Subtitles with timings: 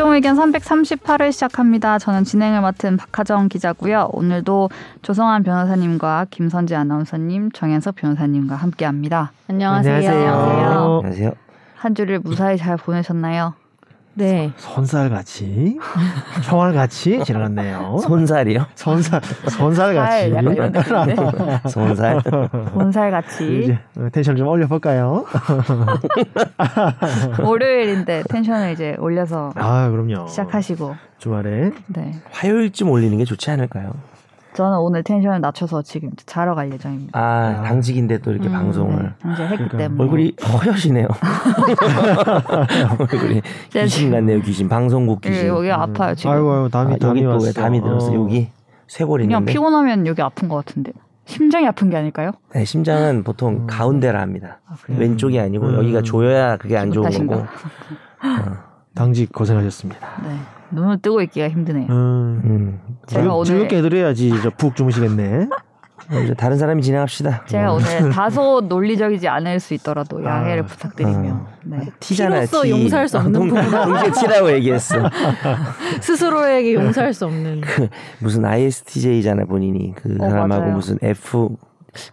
[0.00, 1.98] 최종 의견 338을 시작합니다.
[1.98, 4.08] 저는 진행을 맡은 박하정 기자고요.
[4.14, 4.70] 오늘도
[5.02, 9.32] 조성한 변호사님과 김선재 아나운서님, 정현석 변호사님과 함께합니다.
[9.48, 9.94] 안녕하세요.
[9.96, 10.32] 안녕하세요.
[11.02, 11.32] 안녕하세요.
[11.76, 13.52] 한 주를 무사히 잘 보내셨나요?
[14.20, 14.52] 네.
[14.58, 15.78] 손살같이
[16.44, 17.98] 총알같이 지나갔네요.
[18.02, 18.66] 손살이요?
[18.74, 20.34] 손살 손살같이.
[21.70, 22.20] 손살.
[22.74, 23.78] 본살같이 이제
[24.12, 25.24] 텐션 좀 올려볼까요?
[27.42, 30.26] 월요일인데 텐션을 이제 올려서 아 그럼요.
[30.28, 32.12] 시작하시고 주말에 네.
[32.30, 33.94] 화요일쯤 올리는 게 좋지 않을까요?
[34.54, 37.18] 저는 오늘 텐션을 낮춰서 지금 자러 갈 예정입니다.
[37.18, 39.14] 아, 당직인데 또 이렇게 음, 방송을.
[39.24, 41.06] 네, 이제 했기 그러니까 때문에 얼굴이 허여시네요.
[42.98, 43.40] 얼굴이
[43.72, 43.82] 네.
[43.82, 44.68] 귀신 같네요, 귀신.
[44.68, 45.48] 방송국 여기, 귀신.
[45.48, 46.32] 여기 아파요 지금.
[46.32, 47.46] 아이고 아이고 아, 담이 담이 여기 또 왔어.
[47.46, 48.10] 왜 담이 들었어?
[48.10, 48.14] 어.
[48.14, 48.48] 여기
[48.88, 49.52] 쇄골 그냥 있는데.
[49.52, 50.92] 피곤하면 여기 아픈 것 같은데
[51.26, 52.32] 심장이 아픈 게 아닐까요?
[52.52, 53.66] 네, 심장은 보통 음.
[53.68, 54.58] 가운데라 합니다.
[54.88, 55.74] 왼쪽이 아니고 음.
[55.76, 57.46] 여기가 조여야 그게 안 좋은 거고.
[58.94, 60.08] 당직 고생하셨습니다.
[60.24, 60.36] 네
[60.72, 61.86] 눈을 뜨고 있기가 힘드네요.
[61.90, 62.40] 음.
[62.44, 62.80] 음.
[63.06, 65.48] 제가 즐- 오늘- 즐겁게 해드려야지 저푹 주무시겠네.
[66.24, 67.44] 이제 다른 사람이 진행합시다.
[67.46, 70.66] 제가 오늘 다소 논리적이지 않을 수 있더라도 양해를 아.
[70.66, 71.78] 부탁드리며 네.
[72.00, 72.36] 티잖아.
[72.46, 72.70] 티로서 티.
[72.70, 73.70] 용서할 수 없는 동- 부분.
[73.70, 74.96] 동시에 티라고 얘기했어.
[76.00, 77.60] 스스로에게 용서할 수 없는.
[78.20, 80.74] 무슨 ISTJ잖아 본인이 그 어, 사람하고 맞아요.
[80.74, 81.50] 무슨 F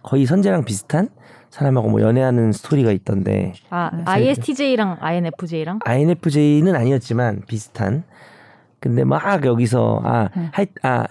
[0.02, 1.08] 거의 선재랑 비슷한
[1.50, 5.80] 사람하고 뭐 연애하는 스토리가 있던데 아, ISTJ랑 INFJ랑?
[5.84, 8.04] INFJ는 아니었지만 비슷한.
[8.80, 10.50] 근데 막 여기서 아, 네.
[10.52, 11.04] 할, 아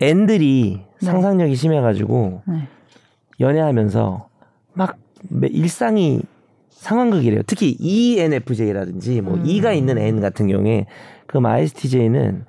[0.00, 1.06] 앤들이 네.
[1.06, 2.68] 상상력이 심해가지고 네.
[3.38, 4.28] 연애하면서
[4.74, 4.96] 막
[5.28, 6.20] 매- 일상이
[6.70, 7.42] 상황극이래요.
[7.46, 9.42] 특히 ENFJ라든지 뭐 음.
[9.46, 10.86] E가 있는 N 같은 경우에
[11.26, 12.44] 그럼 ISTJ는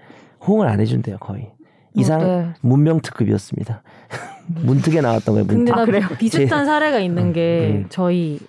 [0.45, 1.51] 호응을 안 해준대요 거의.
[1.93, 2.53] 이상 어, 네.
[2.61, 3.83] 문명 특급이었습니다.
[4.63, 5.47] 문특에 나왔던 거예요.
[5.47, 5.75] 근데 문특.
[5.75, 6.07] 나 그래요?
[6.17, 7.85] 비슷한 사례가 있는 게 음.
[7.89, 8.39] 저희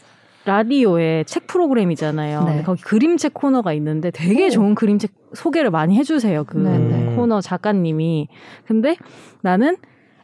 [0.44, 2.40] 라디오에 책 프로그램이잖아요.
[2.40, 2.46] 네.
[2.46, 6.44] 근데 거기 그림책 코너가 있는데 되게 좋은 그림책 소개를 많이 해주세요.
[6.44, 7.14] 그 네, 네.
[7.14, 8.28] 코너 작가님이.
[8.66, 8.96] 근데
[9.40, 9.76] 나는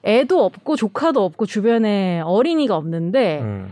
[0.04, 3.69] 애도 없고 조카도 없고 주변에 어린이가 없는데 음.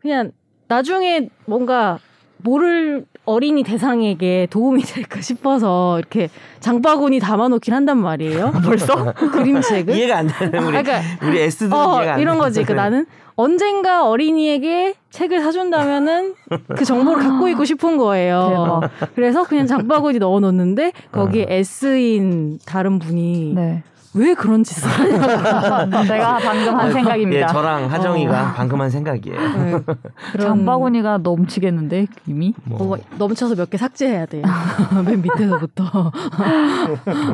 [0.00, 0.32] 그냥
[0.68, 1.98] 나중에 뭔가
[2.38, 6.28] 모를 어린이 대상에게 도움이 될까 싶어서 이렇게
[6.60, 8.52] 장바구니 담아놓긴 한단 말이에요.
[8.64, 9.94] 벌써 그림책을.
[9.94, 12.64] 이해가 안 되는 우리 그러니까 우리 S들은 어, 이해가 안 이런 거지.
[12.64, 16.34] 그 나는 언젠가 어린이에게 책을 사준다면은
[16.76, 18.80] 그 정보를 갖고 있고 싶은 거예요.
[19.14, 23.82] 그래서 그냥 장바구니 넣어놓는데 거기에 S인 다른 분이 네.
[24.14, 26.02] 왜 그런 짓을 하냐고.
[26.06, 27.42] 제가 방금 한 생각입니다.
[27.42, 29.38] 예, 저랑 하정이가 방금 한 생각이에요.
[29.38, 29.78] 네.
[30.40, 34.42] 장바구니가 넘치겠는데 이미 뭐 넘쳐서 몇 개 삭제해야 돼.
[35.04, 36.10] 맨 밑에서부터.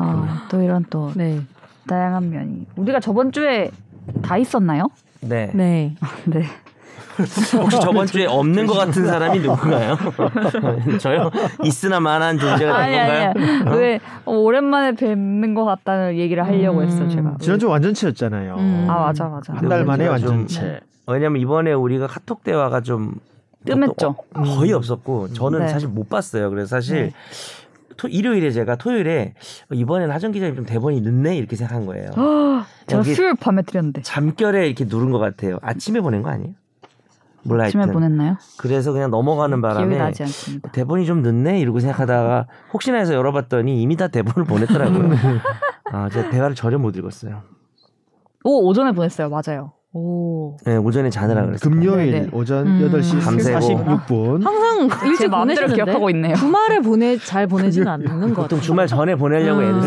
[0.01, 1.41] 아, 또 이런 또 네.
[1.87, 3.71] 다양한 면이 우리가 저번 주에
[4.23, 4.89] 다 있었나요?
[5.21, 5.51] 네.
[5.55, 5.95] 네.
[6.25, 6.45] 네.
[7.59, 9.97] 혹시 저번 주에 없는 것 같은 사람이 누군가요?
[11.01, 11.31] 저요?
[11.63, 13.33] 있으나 마나한 존재가 아니 된 건가요?
[13.37, 13.73] 아니야.
[13.77, 16.87] 왜 어, 오랜만에 뵙는 것 같다는 얘기를 하려고 음.
[16.87, 17.37] 했어 제가.
[17.41, 18.55] 지난주 완전체였잖아요.
[18.57, 18.87] 음.
[18.89, 19.53] 아 맞아 맞아.
[19.55, 20.81] 한 달 만에 제가 좀- 완전체.
[21.07, 23.15] 왜냐면 이번에 우리가 카톡 대화가 좀
[23.65, 24.17] 뜸했죠.
[24.35, 25.69] 어, 거의 없었고 저는 네.
[25.69, 26.51] 사실 못 봤어요.
[26.51, 27.13] 그래서 사실 네.
[27.97, 29.35] 토, 일요일에 제가 토요일에
[29.73, 32.11] 이번엔 하정 기자님 좀 대본이 늦네 이렇게 생각한 거예요.
[32.89, 35.59] 제가 수요일 밤에 드렸는데 잠결에 이렇게 누른 것 같아요.
[35.63, 36.53] 아침에 보낸 거 아니에요?
[37.45, 37.93] 몰라 하여튼.
[37.93, 38.37] 보냈나요?
[38.59, 40.13] 그래서 그냥 넘어가는 바람에.
[40.73, 45.11] 대본이 좀 늦네 이러고 생각하다가 혹시나 해서 열어봤더니 이미 다 대본을 보냈더라고요.
[45.93, 47.43] 아, 제가 대화를 전혀 못 읽었어요.
[48.45, 49.29] 오 오전에 보냈어요.
[49.29, 49.74] 맞아요.
[49.97, 50.57] 오.
[50.67, 51.71] 네, 오전에 자느라 그랬어요.
[51.71, 52.29] 금요일 네, 네.
[52.33, 52.91] 오전 음.
[52.91, 53.59] 8시 밤새고.
[53.61, 54.43] 46분.
[54.43, 56.35] 항상 제 일찍 마음대로 기억하고 있네요.
[56.35, 58.61] 주말에 보내 잘 보내지는 않는 것 보통 같아요.
[58.61, 59.65] 주말 전에 보내려고 음.
[59.65, 59.83] 애를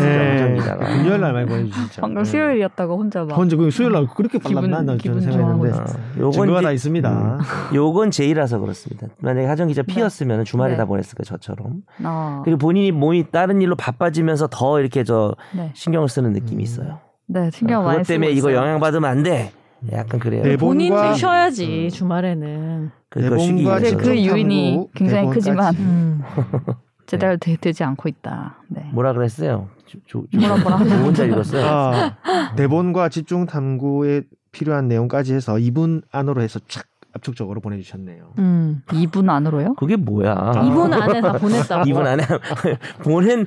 [0.56, 0.96] 쓰죠, 네.
[0.96, 2.00] 금요일 날 많이 보내주시죠.
[2.00, 2.30] 방금 네.
[2.30, 3.36] 수요일이었다고 혼자 막.
[3.36, 5.84] 혼자 그 수요일 날 그렇게 빨랐나 난 기분 저는 생각했는데 어,
[6.20, 7.10] 요건 다 있습니다.
[7.10, 7.38] 음,
[7.76, 9.08] 요건 제이라서 그렇습니다.
[9.20, 10.76] 만약에 하정 기자 피였으면 주말에 네.
[10.78, 11.82] 다 보냈을 거예요, 저처럼.
[12.04, 15.70] 아, 그리고 본인이 몸이 다른 일로 바빠지면서 더 이렇게 저 네.
[15.74, 17.00] 신경을 쓰는 느낌이 있어요.
[17.30, 18.54] 네 신경 많이 그것 쓰고 때문에 이거.
[18.54, 19.52] 영향 받으면 안 돼.
[19.92, 20.42] 약간 그래요.
[20.42, 22.90] 대본- 본인도 대본과- 쉬어야지 주말에는.
[23.08, 23.96] 그거 쉬기 대본과 근데 위해서.
[24.10, 25.38] 그 유인이 굉장히 대본까지.
[25.40, 26.22] 크지만 음.
[27.06, 28.58] 제대로 되, 되지 않고 있다.
[28.68, 28.82] 네.
[28.92, 29.68] 뭐라 그랬어요?
[29.86, 31.64] 조, 조, 조, 뭐라 뭐라 혼자 읽었어요.
[31.64, 32.16] 아,
[32.56, 34.22] 대본과 집중 탐구에
[34.52, 36.84] 필요한 내용까지 해서 2분 안으로 해서 착
[37.18, 38.32] 압축적으로 보내주셨네요.
[38.38, 38.82] 음.
[38.86, 39.74] 2분 안으로요?
[39.74, 40.32] 그게 뭐야?
[40.32, 40.52] 아.
[40.52, 41.84] 2분 안에 다 보냈다고.
[41.84, 42.24] 2분 안에
[43.04, 43.46] 보낸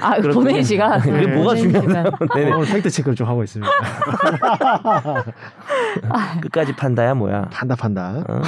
[0.00, 0.16] 아.
[0.32, 1.00] 보낸 시간.
[1.00, 1.34] 그게 네.
[1.34, 1.54] 뭐가.
[2.34, 2.52] 네네.
[2.52, 3.70] 오늘 팩트 체크를 좀 하고 있습니다.
[6.42, 7.48] 끝까지 판다야 뭐야?
[7.50, 8.22] 판다 판다.
[8.28, 8.42] 어?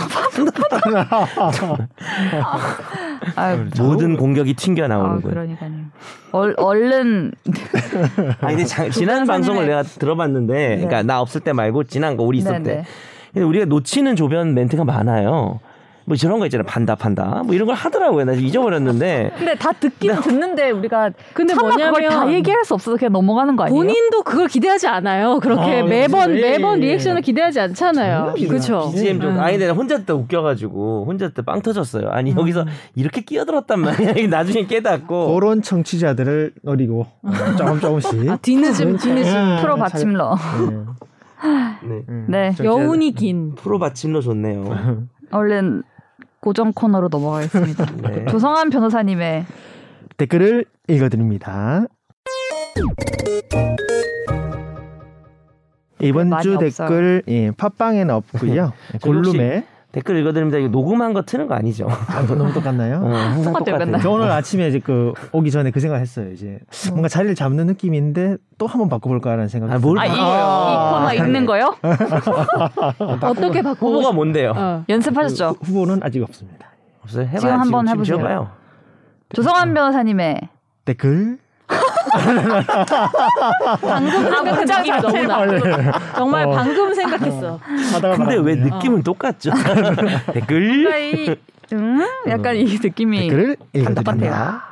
[3.37, 5.35] 아유, 모든 공격이 튕겨 아, 나오는 거예요.
[5.35, 5.71] 그러니까요.
[6.33, 7.33] 얼, 얼른
[8.41, 12.39] 아니 근데 자- 지난 방송을 내가 들어봤는데, 그러니까 나 없을 때 말고 지난 거 우리
[12.39, 12.65] 있을 네네.
[12.65, 12.85] 때.
[13.33, 15.61] 근데 우리가 놓치는 조변 멘트가 많아요.
[16.07, 16.65] 뭐 저런 거 있잖아요.
[16.67, 16.97] 판다.
[17.45, 18.25] 뭐 이런 걸 하더라고요.
[18.25, 19.31] 나 잊어버렸는데.
[19.37, 23.55] 근데 다 듣긴 듣는데 우리가 근데 차마 그걸 뭐냐면 다 얘기할 수 없어서 그냥 넘어가는
[23.55, 23.79] 거 아니에요?
[23.81, 25.39] 본인도 그걸 기대하지 않아요.
[25.41, 26.87] 그렇게 아, 매번 예, 매번 예.
[26.87, 28.35] 리액션을 기대하지 않잖아요.
[28.49, 28.91] 그렇죠.
[28.93, 29.41] BGM 좀 음.
[29.41, 32.09] 아니 내가 혼자 때 웃겨 가지고 혼자 때빵 터졌어요.
[32.11, 32.65] 아니 여기서
[32.97, 34.27] 이렇게 끼어들었단 말이야.
[34.29, 35.35] 나중에 깨닫고.
[35.35, 40.37] 그런 청취자들을 노리고 어, 조금 조금씩 아, 뒤늦음 뒤늦음 아, 프로 잘- 받침러.
[40.71, 40.77] 네.
[41.43, 42.53] 음, 네.
[42.63, 43.55] 여운이 긴.
[43.55, 45.09] 프로 받침로 좋네요.
[45.31, 45.83] 얼른
[46.41, 47.87] 고정 코너로 넘어가겠습니다.
[48.03, 48.27] 네.
[48.27, 49.45] 조성한 변호사님의
[50.17, 51.87] 댓글을 읽어드립니다.
[56.03, 56.89] 이번 많이 주 없어요.
[56.89, 58.73] 댓글 예, 팟빵에는 없고요.
[59.03, 60.59] 골룸에 댓글 읽어드립니다.
[60.59, 61.89] 이거 녹음한 거 트는 거 아니죠?
[61.89, 62.99] 아, 너무 똑같나요?
[63.03, 64.03] 어, 항상 똑같아요, 똑같아요.
[64.03, 66.31] 저 오늘 아침에 이제 그 오기 전에 그 생각했어요.
[66.33, 66.61] 이제
[66.91, 69.73] 뭔가 자리를 잡는 느낌인데 또 한번 바꿔볼까라는 생각.
[69.73, 70.11] 아, 뭘 아, 이?
[70.11, 71.75] 이 코너 읽는 거요?
[73.23, 74.53] 어떻게 바꾸고 후보가 싶- 뭔데요?
[74.57, 74.85] 어.
[74.89, 75.57] 연습하셨죠?
[75.63, 76.69] 후보는 아직 없습니다.
[77.03, 77.25] 없어요?
[77.27, 77.39] 해봐요.
[77.41, 78.17] 지금 한번 지금 해보세요.
[78.19, 78.49] 지어봐요.
[79.35, 80.41] 조성한 변호사님의
[80.85, 81.39] 댓글
[83.81, 85.93] 방금 생각한 문장 느낌이 너무 나.
[86.17, 86.51] 정말 어.
[86.51, 87.59] 방금 생각했어.
[87.95, 88.55] 하다가 근데 왜.
[88.57, 89.51] 느낌은 똑같죠?
[90.33, 91.39] 댓글
[91.73, 92.01] 음?
[92.29, 94.65] 약간 이 느낌이 댓글을 읽어드립니다.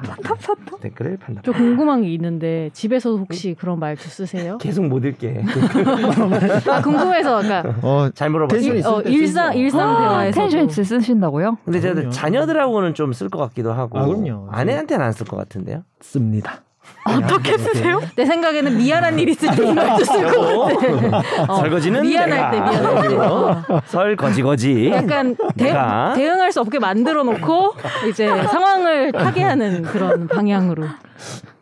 [0.81, 1.43] 댓글을 판다.
[1.45, 4.59] 저 궁금한 게 있는데 집에서 혹시 그런 말투 쓰세요?
[4.59, 5.45] 계속 못 읽게.
[6.69, 8.83] 아 궁금해서 그러니까 어, 잘 물어봤어요.
[8.85, 9.57] 어, 때 일상.
[9.57, 11.59] 일상 대화에서 텐션이 쓰신다고요?
[11.65, 12.11] 근데 제가.
[12.11, 14.49] 자녀들하고는 좀 쓸 것 같기도 하고 아, 그럼요.
[14.51, 15.85] 아내한테는 안 쓸 것 같은데요.
[16.01, 16.63] 씁니다.
[17.05, 18.01] 어떻게 쓰세요?
[18.17, 21.53] 내 생각에는 미안한 일 있을 때이 말투 쓸것 같아.
[21.53, 22.51] 어, 설거지는 미안할.
[22.51, 23.17] 때 미안할 때.
[23.17, 23.63] 어.
[23.87, 24.91] 설거지 거지.
[24.93, 25.73] 약간 대.
[26.17, 27.75] 대응할 수 없게 만들어 놓고
[28.11, 30.85] 이제 상황을 타게 하는 그런 방향으로.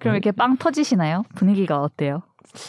[0.01, 1.23] 그럼 이렇게 빵 터지시나요?
[1.37, 2.23] 분위기가 어때요?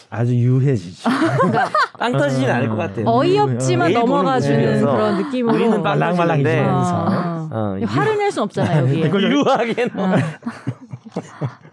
[0.10, 1.10] 아주 유해지죠.
[1.38, 3.06] 그러니까 빵 터지진 않을 것 같아요.
[3.08, 5.56] 어이없지만 넘어가주는 그런 느낌으로.
[5.56, 5.82] 우리는.
[5.84, 9.10] 터지는데 어, 어, 화를 낼 순 없잖아요 여기에.
[9.32, 9.88] 유하게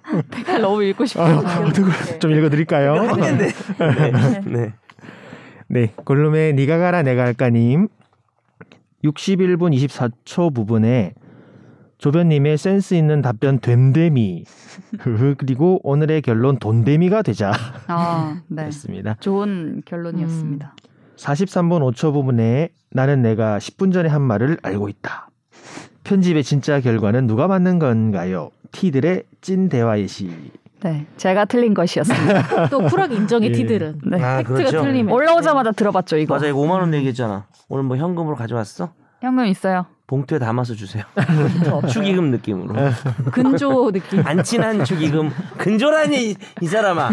[0.13, 0.59] 어.
[0.59, 1.25] 너무 읽고 싶어.
[1.25, 2.95] 아, 댓글 좀 읽어드릴까요?
[2.95, 3.49] 했는데.
[3.79, 4.41] 네.
[4.47, 4.75] 네.
[5.67, 7.89] 네, 골룸의 니가 가라 내가 할까님
[9.03, 11.15] 61분 24초 부분에
[11.99, 14.45] 조변님의 센스 있는 답변 됨됨이
[15.39, 17.53] 그리고 오늘의 결론 돈됨이가 되자
[17.87, 18.69] 아, 네.
[19.21, 20.75] 좋은 결론이었습니다.
[21.17, 25.29] 43분 5초 부분에 나는 내가 10분 전에 한 말을 알고 있다.
[26.05, 28.51] 편집의 진짜 결과는 누가 맞는 건가요?
[28.73, 30.31] 티들의 찐 대화의 시.
[30.83, 32.69] 네, 제가 틀린 것이었습니다.
[32.69, 33.53] 또 쿨하게 인정해 예.
[33.53, 34.01] 티들은.
[34.07, 34.23] 네.
[34.23, 34.83] 아, 팩트가 그렇죠.
[34.83, 35.13] 틀리면.
[35.15, 36.35] 올라오자마자 들어봤죠 이거.
[36.35, 37.47] 맞아 이거 5만 원 얘기했잖아.
[37.69, 38.93] 오늘 뭐 현금으로 가져왔어?
[39.21, 39.87] 현금 있어요.
[40.07, 41.05] 봉투에 담아서 주세요.
[41.91, 42.75] 축의금 느낌으로.
[43.33, 44.27] 근조 느낌.
[44.27, 47.11] 안 친한 축의금 근조라니 이, 이 사람아.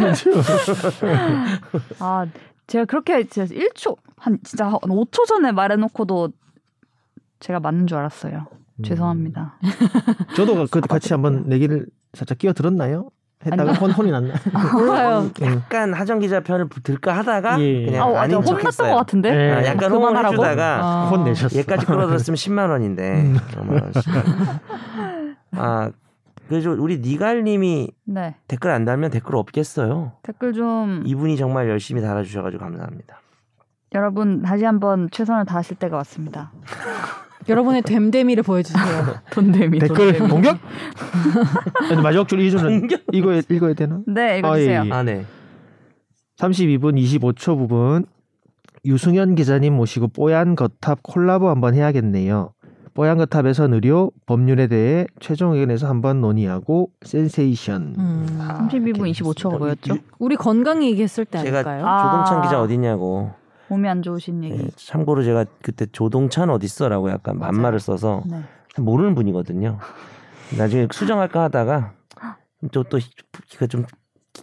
[1.99, 2.25] 아,
[2.67, 6.31] 제가 그렇게 진짜 1초 한 진짜 한 5초 전에 말해 놓고도
[7.39, 8.47] 제가 맞는 줄 알았어요.
[8.81, 8.83] 음.
[8.83, 9.56] 죄송합니다.
[10.36, 13.10] 저도 그 같이 한번 내기를 살짝 끼어 들었나요?
[13.44, 14.36] 했다가 혼, 혼이 났나?
[14.74, 15.31] 몰라요.
[15.42, 17.86] 약간 하정 기자 편을 들까 하다가 예.
[17.86, 18.89] 그냥 아, 아닌 완전 혼났던.
[18.92, 19.31] 것 같은데.
[19.31, 19.51] 네.
[19.51, 20.33] 아, 약간 그만하라고?
[20.36, 21.10] 해주다가 아.
[21.10, 21.57] 혼 내셨어.
[21.57, 23.33] 얘까지 끌어들었으면 10만 원인데.
[23.94, 24.24] 진짜.
[25.54, 25.92] 아
[26.48, 28.36] 그래서 우리 니갈님이 네.
[28.48, 30.12] 댓글 안 달면 댓글 없겠어요.
[30.22, 33.21] 댓글 좀 이분이 정말 열심히 달아주셔가지고 감사합니다.
[33.95, 36.52] 여러분 다시 한번 최선을 다하실 때가 왔습니다.
[37.50, 38.83] 여러분의 됨됨이를 보여주세요.
[39.31, 39.80] 돈데미.
[39.80, 40.57] 댓글 공격?
[41.88, 43.02] 근데 마지막 줄 공격?
[43.12, 44.02] 이거 읽어야 되나?
[44.07, 44.81] 네, 읽어주세요.
[44.81, 44.92] 아, 예, 예.
[44.92, 45.26] 아 네.
[46.38, 48.06] 32분 25초 부분
[48.86, 52.54] 유승현 기자님 모시고 뽀얀 거탑 콜라보 한번 해야겠네요.
[52.94, 57.95] 뽀얀 거탑에서 의료 법률에 대해 최종 의견에서 한번 논의하고 센세이션.
[57.98, 58.38] 음.
[58.40, 59.95] 32분 25초가 뭐였죠?
[60.19, 61.86] 우리 건강 얘기했을 때 제가 아닐까요?
[61.86, 62.26] 아.
[62.26, 63.31] 조동찬 기자 어디냐고.
[63.71, 64.68] 몸이 안 좋으신 예, 얘기.
[64.75, 67.54] 참고로 제가 그때 조동찬 어딨어라고 약간 맞아요.
[67.54, 68.42] 만말을 써서 네.
[68.78, 69.80] 모르는 분이거든요.
[70.57, 71.94] 나중에 수정할까 하다가
[72.73, 72.99] 또또
[73.57, 73.85] 그좀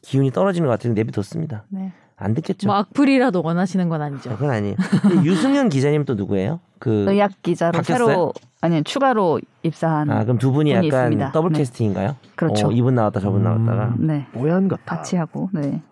[0.03, 1.65] 기운이 떨어지는 것 같아서 내비뒀습니다.
[1.69, 1.93] 네.
[2.17, 2.67] 안 듣겠죠.
[2.69, 4.31] 뭐 악플이라도 원하시는 건 아, 아니죠.
[4.31, 4.77] 그건 아니에요.
[5.25, 6.61] 유승현 기자님 또 누구예요?
[6.79, 8.07] 그 의학 기자로 바뀌었어요?
[8.09, 8.33] 새로
[8.63, 11.33] 아니 추가로 입사한 아 그럼 두 분이 약간 있습니다.
[11.33, 11.59] 더블 네.
[11.59, 12.17] 캐스팅인가요?
[12.35, 12.69] 그렇죠.
[12.69, 13.45] 어, 이분 나왔다 저분 음.
[13.45, 14.27] 나왔다가 네.
[14.33, 14.87] 뽀얀 거탑.
[14.87, 15.83] 같이 하고 네.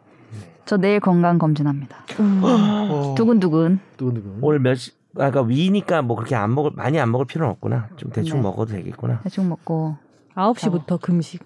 [0.67, 1.97] 저 내일 건강 검진합니다.
[2.21, 2.41] 음.
[2.43, 3.15] 어.
[3.17, 3.79] 두근두근.
[3.97, 4.39] 두근두근.
[4.43, 4.91] 오늘 몇 시?
[5.19, 7.89] 아까 위니까 뭐 그렇게 안 먹을 많이 안 먹을 필요는 없구나.
[7.97, 8.43] 좀 대충 네.
[8.43, 9.21] 먹어도 되겠구나.
[9.23, 9.97] 대충 먹고
[10.35, 11.43] 9시부터 금식.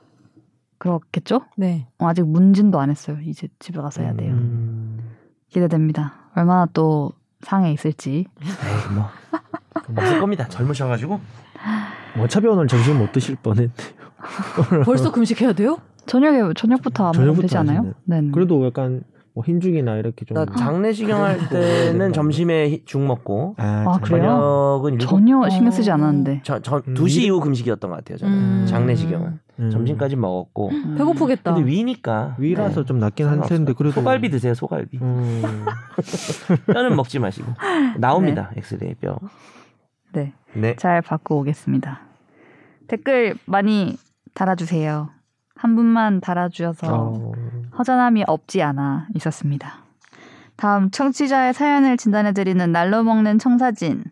[0.79, 1.43] 그렇겠죠?
[1.57, 1.87] 네.
[1.99, 3.19] 어, 아직 문진도 안 했어요.
[3.23, 4.33] 이제 집에 가서 해야 돼요.
[4.33, 5.11] 음...
[5.49, 6.15] 기대됩니다.
[6.35, 7.13] 얼마나 또
[7.43, 8.27] 상에 있을지.
[8.43, 9.05] 에이 뭐
[9.89, 10.49] 먹을 겁니다.
[10.49, 11.21] 젊으셔가지고.
[12.17, 13.71] 뭐 어차피 오늘 점심 못 드실 뻔했.
[14.85, 15.77] 벌써 금식해야 돼요?
[16.07, 17.95] 저녁에 저녁부터 안 먹으면 되지 않아요?
[18.05, 18.23] 네.
[18.33, 20.35] 그래도 약간 뭐 흰죽이나 이렇게 좀.
[20.35, 24.01] 나 장례식경 할 때는 점심에 히- 죽 먹고 아, 아, 참.
[24.03, 24.23] 그래요?
[24.23, 25.95] 저녁은 일곱 전혀 신경 쓰지 어.
[25.95, 26.41] 않았는데.
[26.45, 28.19] 저, 저 음, 2시 일- 이후 금식이었던 것 같아요.
[28.19, 28.67] 저는 음.
[28.67, 29.71] 장례식경은 음.
[29.71, 30.95] 점심까지 먹었고 음.
[30.99, 31.55] 배고프겠다.
[31.55, 32.87] 근데 위니까 위라서 네.
[32.87, 33.59] 좀 낫긴 할 상관없어요.
[33.59, 35.43] 텐데 그래도 소갈비 드세요 소갈비 음.
[36.73, 37.53] 뼈는 먹지 마시고
[37.99, 39.19] 나옵니다 엑스레이 뼈
[40.13, 40.33] 네.
[40.55, 40.75] 네.
[40.77, 42.01] 잘 받고 오겠습니다.
[42.89, 43.97] 댓글 많이
[44.35, 45.11] 달아주세요.
[45.55, 47.33] 한 분만 달아주셔서 어.
[47.81, 49.87] 허전함이 없지 않아 있었습니다.
[50.57, 54.05] 다음 청취자의 사연을 진단해드리는 날로 먹는 청사진.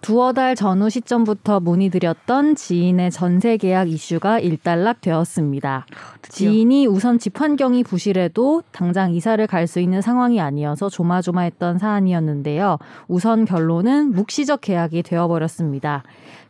[0.00, 5.86] 두어 달 전후 시점부터 문의드렸던 지인의 전세 계약 이슈가 일단락 되었습니다.
[6.20, 12.76] 지인이 우선 집 환경이 부실해도 당장 이사를 갈 수 있는 상황이 아니어서 조마조마했던 사안이었는데요.
[13.08, 16.02] 우선 결론은 묵시적 계약이 되어버렸습니다.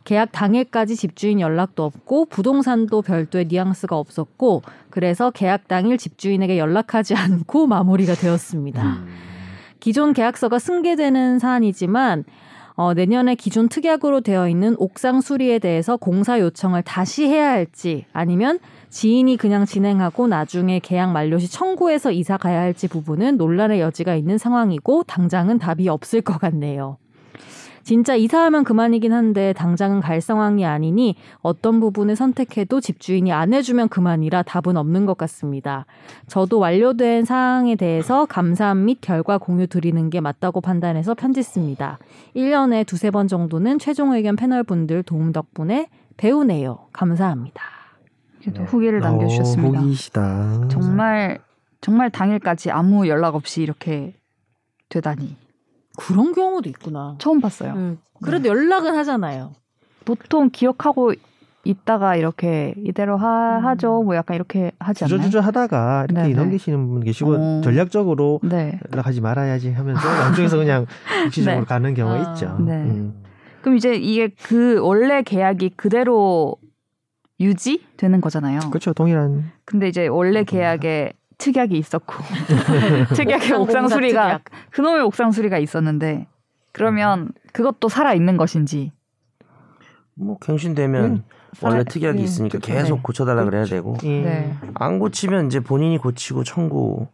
[0.05, 7.67] 계약 당일까지 집주인 연락도 없고 부동산도 별도의 뉘앙스가 없었고 그래서 계약 당일 집주인에게 연락하지 않고
[7.67, 8.83] 마무리가 되었습니다.
[8.83, 9.07] 음.
[9.79, 12.23] 기존 계약서가 승계되는 사안이지만
[12.75, 18.59] 어, 내년에 기존 특약으로 되어 있는 옥상 수리에 대해서 공사 요청을 다시 해야 할지 아니면
[18.89, 24.37] 지인이 그냥 진행하고 나중에 계약 만료 시 청구해서 이사 가야 할지 부분은 논란의 여지가 있는
[24.37, 26.97] 상황이고 당장은 답이 없을 것 같네요.
[27.85, 34.41] 진짜 이사하면 그만이긴 한데 당장은 갈 상황이 아니니 어떤 부분을 선택해도 집주인이 안 해주면 그만이라
[34.41, 35.85] 답은 없는 것 같습니다.
[36.25, 41.99] 저도 완료된 사항에 대해서 감사함 및 결과 공유 드리는 게 맞다고 판단해서 편지 씁니다.
[42.35, 45.87] 1년에 두세 번 정도는 최종 의견 패널 분들 도움 덕분에
[46.17, 46.87] 배우네요.
[46.91, 47.61] 감사합니다.
[48.41, 48.65] 그래도 네.
[48.67, 49.79] 후기를 남겨주셨습니다.
[49.79, 50.67] 어, 호기시다.
[50.69, 51.37] 정말
[51.81, 54.15] 정말 당일까지 아무 연락 없이 이렇게
[54.89, 55.44] 되다니
[55.97, 57.15] 그런 경우도 있구나.
[57.17, 57.73] 처음 봤어요.
[57.73, 59.53] 음, 그래도 연락은 하잖아요.
[60.05, 61.13] 보통 기억하고
[61.63, 63.65] 있다가 이렇게 이대로 하, 음.
[63.65, 64.03] 하죠.
[64.03, 65.17] 뭐 약간 이렇게 하지 않나요?
[65.17, 66.35] 주저주저 하다가 이렇게 네네.
[66.35, 67.61] 넘기시는 분 계시고 어.
[67.63, 68.79] 전략적으로 네.
[68.93, 70.85] 연락하지 말아야지 하면서 양쪽에서 그냥
[71.25, 71.65] 육시적으로 네.
[71.65, 72.33] 가는 경우가 아.
[72.33, 72.57] 있죠.
[72.59, 72.73] 네.
[72.73, 73.23] 음.
[73.61, 76.55] 그럼 이제 이게 그 원래 계약이 그대로
[77.39, 78.59] 유지되는 거잖아요.
[78.69, 78.93] 그렇죠.
[78.93, 80.45] 동일한 근데 이제 원래 음.
[80.45, 82.13] 계약에 특약이 있었고
[83.15, 84.43] 특약의 옥상 수리가 특약.
[84.71, 86.27] 그놈의 옥상 수리가 있었는데
[86.71, 88.91] 그러면 그것도 살아 있는 것인지
[90.13, 91.23] 뭐 갱신되면 음,
[91.61, 92.73] 원래 살아- 특약이 음, 있으니까 그쵸.
[92.73, 93.01] 계속 네.
[93.03, 94.23] 고쳐달라 그래야 되고 음.
[94.23, 94.53] 네.
[94.75, 97.07] 안 고치면 이제 본인이 고치고 청구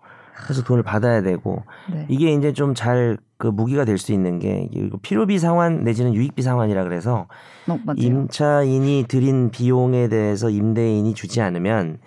[0.49, 2.05] 해서 돈을 받아야 되고 네.
[2.09, 4.69] 이게 이제 좀 잘 그 무기가 될 수 있는 게
[5.01, 7.25] 필요비 상환 내지는 유익비 상환이라 그래서
[7.67, 7.77] 어.
[7.97, 11.97] 임차인이 들인 비용에 대해서 임대인이 주지 않으면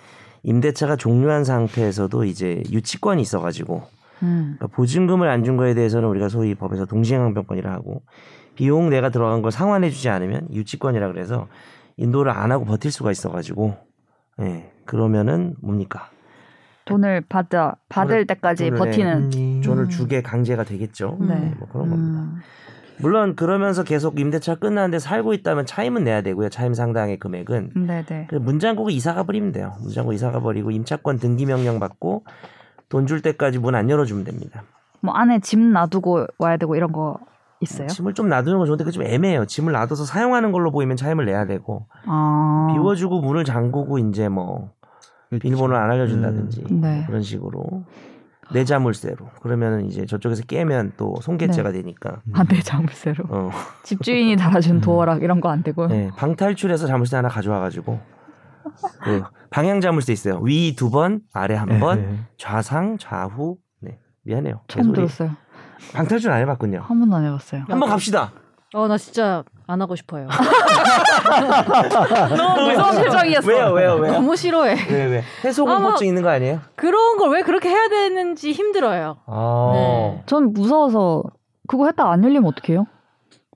[0.44, 3.82] 임대차가 종료한 상태에서도 이제 유치권이 있어가지고
[4.22, 4.54] 음.
[4.58, 8.02] 그러니까 보증금을 안 준 거에 대해서는 우리가 소위 법에서 동시행항변권이라 하고
[8.54, 11.48] 비용 내가 들어간 걸 상환해주지 않으면 유치권이라 그래서
[11.96, 13.76] 인도를 안 하고 버틸 수가 있어가지고
[14.42, 16.10] 예 그러면은 뭡니까
[16.84, 19.60] 돈을 받아 받을 돈을- 때까지 돈을 버티는 음.
[19.62, 19.88] 돈을 음.
[19.88, 21.28] 주게 강제가 되겠죠 음.
[21.28, 21.54] 네.
[21.58, 22.36] 뭐 그런 겁니다 음.
[23.00, 28.26] 물론 그러면서 계속 임대차 끝나는데 살고 있다면 차임은 내야 되고요 차임 상당의 금액은 네네.
[28.28, 32.24] 그래서 문장국 이사가 버리면 돼요 문장국 이사가 버리고 임차권 등기 명령 받고
[32.88, 34.62] 돈 줄 때까지 문 안 열어주면 됩니다
[35.00, 37.18] 뭐 안에 짐 놔두고 와야 되고 이런 거
[37.60, 37.88] 있어요?
[37.88, 41.86] 짐을 좀 놔두는 건 좋은데 그좀 애매해요 짐을 놔둬서 사용하는 걸로 보이면 차임을 내야 되고
[42.06, 42.68] 아.
[42.72, 44.70] 비워주고 문을 잠그고 이제 뭐
[45.30, 46.80] 비밀번호를 안 알려준다든지 음.
[46.80, 47.02] 네.
[47.06, 47.84] 그런 식으로
[48.52, 53.24] 내 자물쇠로 그러면은 이제 저쪽에서 깨면 또 손괴죄가 되니까 안돼 자물쇠로.
[53.28, 53.50] 어,
[53.84, 55.86] 집주인이 달아준 도어락 이런 거 안 되고.
[55.86, 58.00] 네, 방탈출해서 자물쇠 하나 가져와가지고
[59.02, 62.18] 그 방향 자물쇠 있어요 위 두 번 아래 한번 네.
[62.38, 64.92] 좌상 좌후 네 미안해요 처음.
[64.92, 65.30] 들었어요.
[65.94, 67.64] 방탈출 안 해봤군요 한 번도 안 해봤어요.
[67.68, 68.32] 한번 갑시다
[68.74, 70.28] 어, 나 진짜 안 하고 싶어요.
[72.36, 73.48] 너무 무서운 표정이었어.
[73.48, 74.76] 왜요 왜요 왜요 너무 싫어해.
[74.90, 79.16] 왜 왜 해소 공포증 있는 거 아니에요 그런 걸 왜 그렇게 해야 되는지 힘들어요.
[79.26, 80.22] 아 네.
[80.26, 81.22] 전 무서워서
[81.66, 82.86] 그거 했다 안 열리면 어떡해요?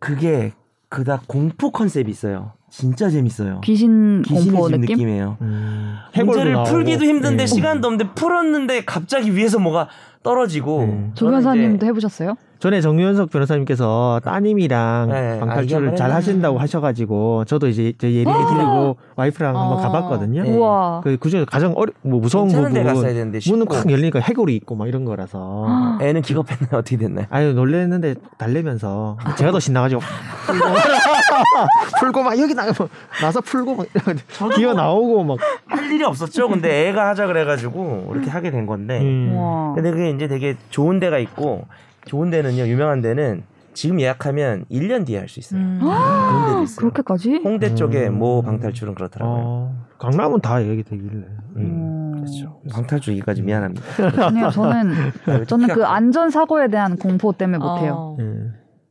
[0.01, 0.53] 그게
[0.89, 2.53] 그닥 공포 컨셉이 있어요.
[2.71, 3.61] 진짜 재밌어요.
[3.63, 4.97] 귀신 공포 집 느낌?
[4.97, 5.37] 느낌이에요.
[5.43, 5.97] 음.
[6.15, 6.71] 문제를 나오고.
[6.71, 7.47] 풀기도 힘든데 예.
[7.47, 9.89] 시간도 없는데 풀었는데 갑자기 위에서 뭐가
[10.23, 11.13] 떨어지고 음.
[11.15, 12.35] 조 변사님도 이제 해보셨어요?
[12.59, 18.97] 전에 정유현석 변호사님께서 따님이랑 네, 아, 방탈출을 잘 하신다고 하셔가지고 저도 이제 제 예림이 드리고
[19.15, 19.81] 와이프랑 한번 어.
[19.81, 20.43] 가봤거든요.
[20.43, 20.51] 네.
[20.51, 21.01] 우와.
[21.05, 22.85] 그 그중에 가장 어려 뭐 무서운 부분 문은.
[23.67, 25.67] 콱 열리니까 해골이 있고 막 이런 거라서
[26.03, 26.79] 애는 기겁했나요?
[26.79, 27.27] 어떻게 됐나요?
[27.31, 30.01] 아유 놀랬는데 달래면서 제가 더 신나가지고
[32.01, 32.67] 풀고 막 여기 나
[33.21, 33.87] 나서 풀고 막
[34.57, 35.39] 기어 나오고 막
[35.69, 36.49] 할 일이 없었죠.
[36.49, 39.01] 근데 애가 하자 그래가지고 이렇게 하게 된 건데.
[39.01, 39.73] 음.
[39.75, 41.65] 근데 그게 이제 되게 좋은 데가 있고
[42.07, 43.43] 좋은 데는요 유명한 데는
[43.75, 45.61] 지금 예약하면 1년 뒤에 할 수 있어요.
[45.61, 45.79] 음.
[45.81, 46.77] 그런 데도 있어요.
[46.79, 47.41] 그렇게까지?
[47.45, 48.19] 홍대 쪽에 음.
[48.19, 49.37] 모 방탈출은 그렇더라고요.
[49.41, 51.11] 어, 강남은 다 얘기 되길래.
[51.11, 51.57] 음.
[51.57, 52.13] 음.
[52.17, 52.61] 그렇죠.
[52.73, 53.83] 방탈출 얘기까지 미안합니다.
[54.27, 54.93] 아니요, 저는
[55.47, 57.95] 저는 그 안전 사고에 대한 공포 때문에 못 해요.
[57.95, 58.17] 어.
[58.21, 58.25] 예.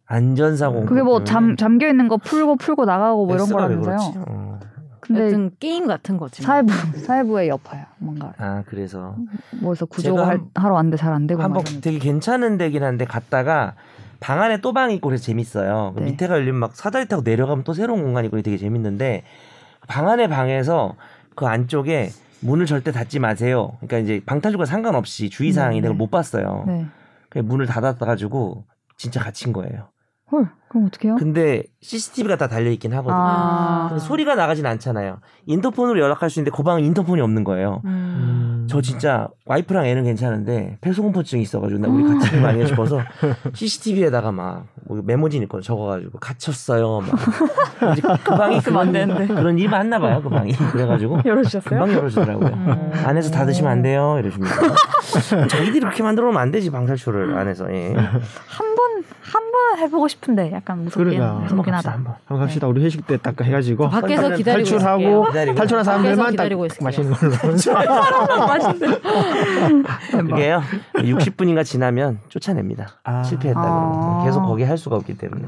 [0.06, 0.86] 안전사고.
[0.86, 3.98] 그게 뭐 잠 잠겨 있는 거 풀고 풀고 나가고 뭐 이런 거라면서요.
[3.98, 4.14] 그렇지?
[4.26, 4.47] 어.
[5.08, 6.42] 근데 여튼 게임 같은 거지.
[6.42, 6.48] 뭐.
[6.48, 7.86] 사회부 사회부에 여파요.
[7.98, 9.16] 뭔가 아 그래서
[9.62, 11.64] 뭐에서 구조 제가 할, 하러 왔는데 잘 안 되고 한번.
[11.82, 13.76] 되게 괜찮은 데긴 한데 갔다가
[14.20, 15.94] 방 안에 또 방이 있고 그래서 재밌어요.
[15.96, 16.12] 그 네.
[16.12, 19.24] 밑에가 열리면 막 사다리 타고 내려가면 또 새로운 공간이 있고 되게 재밌는데
[19.88, 20.96] 방 안에 방에서
[21.36, 22.10] 그 안쪽에
[22.42, 23.74] 문을 절대 닫지 마세요.
[23.80, 26.64] 그러니까 이제 방탈출과 상관없이 주의사항인데 네, 그걸 못 봤어요.
[26.68, 26.86] 네.
[27.30, 28.66] 그 문을 닫았다 가지고
[28.98, 29.90] 진짜 갇힌 거예요.
[30.31, 31.15] 헐, 그럼 어떡해요?
[31.15, 33.15] 근데 CCTV가 다 달려 있긴 하거든요.
[33.17, 33.88] 아.
[33.89, 35.19] 근데 소리가 나가진 않잖아요.
[35.46, 37.81] 인터폰으로 연락할 수 있는데 그 방은 인터폰이 없는 거예요.
[37.86, 38.57] 음.
[38.67, 38.69] 음.
[38.69, 43.00] 저 진짜 와이프랑 애는 괜찮은데 폐소공포증이 있어가지고 나 우리 같이 거 아니야 싶어서
[43.53, 47.01] CCTV에다가 막뭐 메모지 있거 적어가지고 갇혔어요.
[47.01, 47.09] 막
[47.93, 48.91] 이제 그 방이 그런
[49.27, 51.79] 그런 일이 많나 봐요 그 방이 그래가지고 열어주셨어요?
[51.79, 52.47] 금방 열어주더라고요.
[52.50, 52.91] 음.
[53.05, 54.55] 안에서 닫으시면 안 돼요 이러십니다.
[55.47, 57.71] 자기들이 그렇게 만들어 놓으면 안 되지 방탈출을 안에서.
[57.74, 57.93] 예.
[57.95, 61.39] 한번 한 번 해보고 싶은데 약간 무섭긴 그러니까.
[61.39, 61.91] 무섭긴 하다.
[61.91, 62.13] 한번.
[62.25, 62.67] 한번 갑시다.
[62.67, 65.25] 우리 회식 때 딱 해가지고 밖에서 기다리고 탈출하고.
[65.27, 65.55] 기다리고.
[65.57, 66.50] 탈출한 사람들만 딱.
[66.81, 67.33] 마시는 걸로.
[70.12, 70.62] 그게요
[70.96, 72.88] 60분인가 지나면 쫓아냅니다.
[73.04, 73.24] 아.
[73.24, 73.64] 실패했다 아.
[73.64, 75.44] 그러면 계속 거기 할 수가 없기 때문에.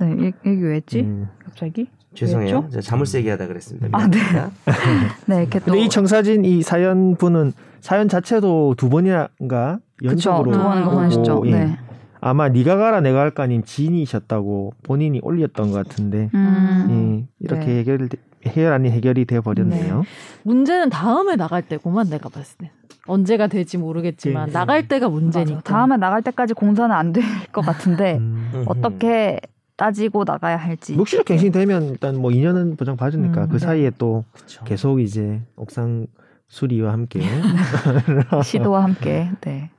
[0.00, 1.00] 네, 이- 얘기 왜 했지?
[1.00, 1.28] 음.
[1.44, 1.88] 갑자기?
[2.14, 2.68] 죄송해요.
[2.70, 3.88] 제가 자물쇠 얘기하다 그랬습니다.
[3.92, 4.18] 아, 네.
[5.26, 10.82] 네, 이렇게 또 근데 이 청사진 이 사연 분은 사연 자체도 두 번이나가 연속으로 두번
[10.84, 11.42] 오고, 보내셨죠.
[11.46, 11.50] 예.
[11.50, 11.78] 네.
[12.20, 17.26] 아마 네가 가라 내가 할까 님 지인이셨다고 본인이 올렸던 것 같은데 음.
[17.28, 17.78] 예, 이렇게 네.
[17.80, 18.08] 해결
[18.46, 20.04] 해결 아닌 해결이 돼 버렸네요.
[20.42, 22.70] 문제는 다음에 나갈 때고만 내가 봤을 때.
[23.06, 24.52] 언제가 될지 모르겠지만 예.
[24.52, 25.56] 나갈 때가 문제니까.
[25.56, 25.72] 맞아.
[25.74, 27.22] 다음에 나갈 때까지 공사는 안 될
[27.52, 28.50] 것 같은데 음.
[28.54, 28.64] 음.
[28.66, 29.40] 어떻게
[29.76, 30.94] 따지고 나가야 할지.
[30.94, 33.58] 묵시적 갱신되면 일단 뭐 2년은 보장 받으니까 음, 그 네.
[33.58, 34.64] 사이에 또 그쵸.
[34.64, 36.06] 계속 이제 옥상
[36.48, 37.20] 수리와 함께
[38.44, 39.70] 시도와 함께 네.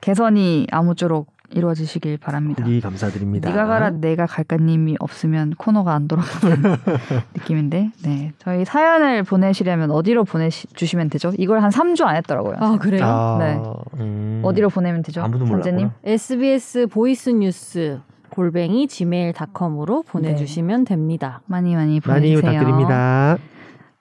[0.00, 2.64] 개선이 아무쪼록 이루어지시길 바랍니다.
[2.64, 3.48] 후기 감사드립니다.
[3.50, 6.62] 네가 가라 내가 갈까님이 없으면 코너가 안 돌아가는
[7.34, 11.32] 느낌인데 네 저희 사연을 보내시려면 어디로 보내주시면 되죠?
[11.38, 12.54] 이걸 한 3주 안 했더라고요.
[12.58, 13.04] 아 그래요?
[13.04, 13.60] 아, 네.
[14.00, 14.42] 음.
[14.44, 15.22] 어디로 보내면 되죠?
[15.22, 15.44] 아무도?
[15.44, 15.92] 몰랐구나.
[16.04, 21.40] SBS voice news 골뱅이 gmail.com으로 보내주시면 됩니다.
[21.46, 22.52] 많이 많이 많이 보내주세요.
[22.52, 23.36] 부탁드립니다.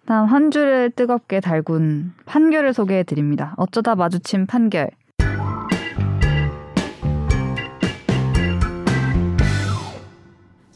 [0.05, 3.53] 다음 한 주를 뜨겁게 달군 판결을 소개해 드립니다.
[3.57, 4.89] 어쩌다 마주친 판결.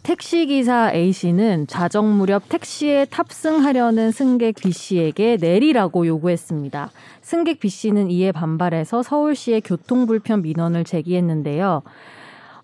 [0.03, 6.91] 택시기사 A씨는 자정 무렵 택시에 탑승하려는 승객 B씨에게 내리라고 요구했습니다.
[7.21, 11.83] 승객 B씨는 이에 반발해서 서울시에 교통불편 민원을 제기했는데요.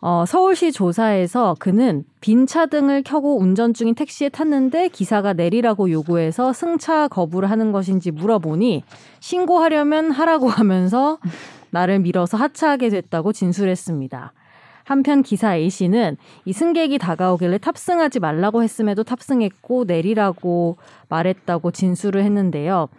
[0.02, 6.52] 어, 서울시 조사에서 그는 빈 차 등을 켜고 운전 중인 택시에 탔는데 기사가 내리라고 요구해서
[6.52, 8.84] 승차 거부를 하는 것인지 물어보니
[9.20, 11.20] 신고하려면 하라고 하면서
[11.72, 14.34] 나를 밀어서 하차하게 됐다고 진술했습니다.
[14.90, 20.78] 한편 기사 A씨는 이 승객이 다가오길래 탑승하지 말라고 했음에도 탑승했고 내리라고
[21.10, 22.90] 말했다고 진술을 했는데요.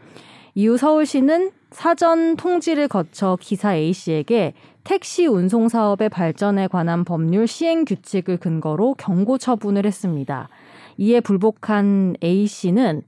[0.55, 8.37] 이후 서울시는 사전 통지를 거쳐 기사 A씨에게 택시 운송 사업의 발전에 관한 법률 시행 규칙을
[8.37, 10.49] 근거로 경고 처분을 했습니다.
[10.97, 13.03] 이에 불복한 A씨는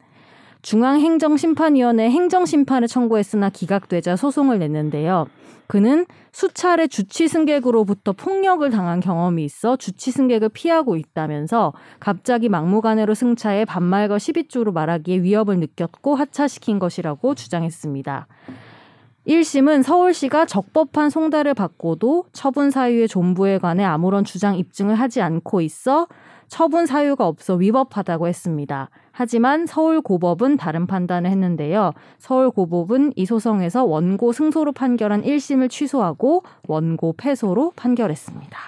[0.62, 5.26] 중앙행정심판위원회 행정심판을 청구했으나 기각되자 소송을 냈는데요.
[5.66, 13.64] 그는 수차례 주치 승객으로부터 폭력을 당한 경험이 있어 주치 승객을 피하고 있다면서 갑자기 막무가내로 승차해
[13.64, 18.26] 반말과 12조로 말하기에 위협을 느꼈고 하차시킨 것이라고 주장했습니다.
[19.26, 26.08] 1심은 서울시가 적법한 송달을 받고도 처분 사유의 존부에 관해 아무런 주장 입증을 하지 않고 있어
[26.48, 28.90] 처분 사유가 없어 위법하다고 했습니다.
[29.12, 31.92] 하지만 서울고법은 다른 판단을 했는데요.
[32.18, 38.58] 서울고법은 이 소송에서 원고 승소로 판결한 1심을 취소하고 원고 패소로 판결했습니다.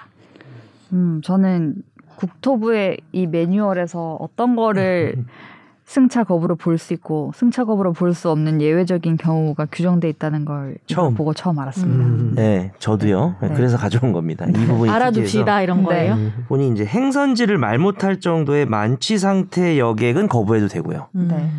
[0.93, 1.75] 음, 저는
[2.17, 5.15] 국토부의 이 매뉴얼에서 어떤 거를
[5.85, 10.77] 승차 거부로 볼 수 있고 승차 거부로 볼 수 없는 예외적인 경우가 규정돼 있다는 걸
[10.87, 11.13] 처음.
[11.13, 12.03] 보고 처음 알았습니다.
[12.03, 12.31] 음.
[12.35, 13.35] 네, 저도요.
[13.41, 13.49] 네.
[13.55, 14.45] 그래서 가져온 겁니다.
[14.49, 15.83] 이 부분이 알아둡시다 이런 네.
[15.83, 16.13] 거예요.
[16.13, 16.17] 음.
[16.17, 21.07] 특이해서 본인이 이제 행선지를 말 못할 정도의 만취 상태 여객은 거부해도 되고요.
[21.15, 21.27] 음.
[21.29, 21.49] 네.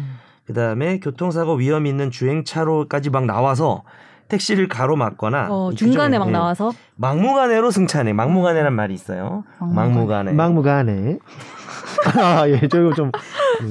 [0.47, 3.83] 그 다음에 교통사고 위험 있는 주행차로까지 막 나와서
[4.29, 8.13] 택시를 가로막거나 어, 이 중간에 규정에, 막 예, 나와서 막무가내로 승차네.
[8.13, 9.45] 막무가내란 말이 있어요.
[9.61, 10.33] 막무가내.
[10.33, 11.19] 막무가내.
[12.21, 13.11] 아, 예, 저거 좀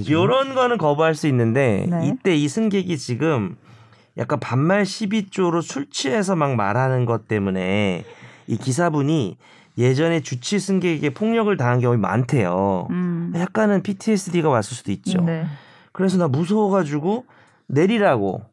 [0.09, 2.07] 요런 거는 거부할 수 있는데 네.
[2.07, 3.55] 이때 이 승객이 지금
[4.17, 8.05] 약간 반말 12조로 술 취해서 막 말하는 것 때문에
[8.47, 9.37] 이 기사분이
[9.77, 12.87] 예전에 주치 승객에게 폭력을 당한 경험이 많대요.
[12.91, 13.33] 음.
[13.35, 15.21] 약간은 PTSD가 왔을 수도 있죠.
[15.21, 15.45] 네.
[15.91, 17.25] 그래서 나 무서워가지고
[17.67, 18.43] 내리라고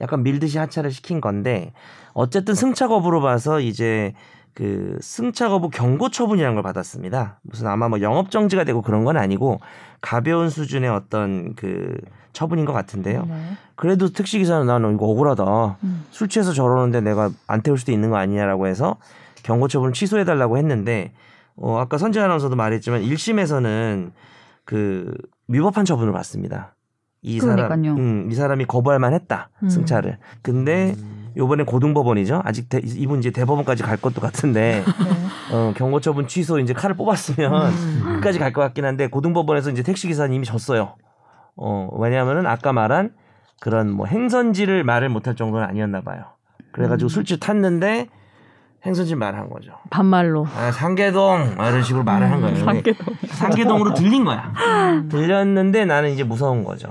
[0.00, 1.72] 약간 밀듯이 하차를 시킨 건데
[2.14, 4.14] 어쨌든 승차 거부로 봐서 이제
[4.60, 7.40] 그 승차 거부 경고 처분이라는 걸 받았습니다.
[7.40, 9.58] 무슨 아마 뭐 영업 정지가 되고 그런 건 아니고
[10.02, 11.96] 가벼운 수준의 어떤 그
[12.34, 13.24] 처분인 것 같은데요.
[13.26, 13.42] 네.
[13.74, 15.78] 그래도 택시 기사는 나는 이거 억울하다.
[15.82, 16.04] 음.
[16.10, 18.96] 술 취해서 저러는데 내가 안 태울 수도 있는 거 아니냐라고 해서
[19.44, 21.14] 경고 처분을 취소해 달라고 했는데
[21.56, 24.10] 어 아까 선재 아나운서도 말했지만 1심에서는
[24.66, 25.14] 그
[25.48, 26.74] 위법한 처분을 받습니다.
[27.22, 27.94] 이 사람 그러니까요.
[27.94, 29.48] 음, 이 사람이 거부할 만했다.
[29.62, 29.70] 음.
[29.70, 30.18] 승차를.
[30.42, 30.94] 근데
[31.36, 32.42] 요번에 고등법원이죠.
[32.44, 34.82] 아직 대, 이분 이제 대법원까지 갈 것도 같은데
[35.50, 35.54] 네.
[35.56, 38.02] 어, 경고 처분 취소 이제 칼을 뽑았으면 음.
[38.16, 40.96] 끝까지 갈 것 같긴 한데 고등법원에서 이제 택시 기사님이 졌어요.
[41.56, 43.12] 어, 왜냐하면은 아까 말한
[43.60, 46.24] 그런 뭐 행선지를 말을 못할 정도는 아니었나 봐요.
[46.72, 47.08] 그래가지고 음.
[47.10, 48.08] 술집 탔는데
[48.86, 49.72] 행선지 말한 거죠.
[49.90, 50.46] 반말로.
[50.56, 52.56] 아, 상계동 뭐 이런 식으로 말을 한 거예요.
[52.64, 53.14] 상계동.
[53.28, 54.52] 상계동으로 들린 거야.
[55.10, 56.88] 들렸는데 나는 이제 무서운 거죠.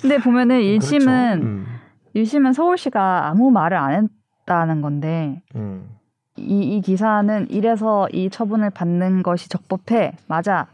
[0.00, 0.86] 근데 보면은 그렇죠.
[0.96, 1.77] 1심은 음,
[2.22, 4.08] 1심은 서울시가 아무 말을 안
[4.46, 5.88] 했다는 건데 음.
[6.36, 10.68] 이, 이 기사는 이래서 이 처분을 받는 것이 적법해 맞아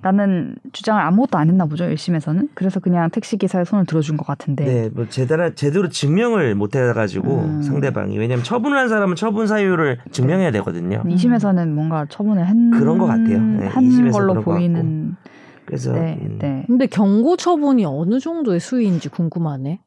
[0.00, 4.64] 라는 주장을 아무것도 안 했나 보죠 1심에서는 그래서 그냥 택시 기사의 손을 들어준 것 같은데
[4.64, 7.62] 네, 뭐 제대로 제대로 증명을 못 해가지고 음.
[7.62, 11.02] 상대방이 왜냐면 처분을 한 사람은 처분 사유를 증명해야 되거든요.
[11.04, 11.10] 음.
[11.10, 13.40] 2심에서는 뭔가 처분을 한, 그런 것 같아요.
[13.40, 15.16] 네, 한 2심에서 걸로 보이는
[15.64, 16.64] 그래서 네, 음, 네.
[16.68, 19.80] 근데 경고 처분이 어느 정도의 수위인지 궁금하네.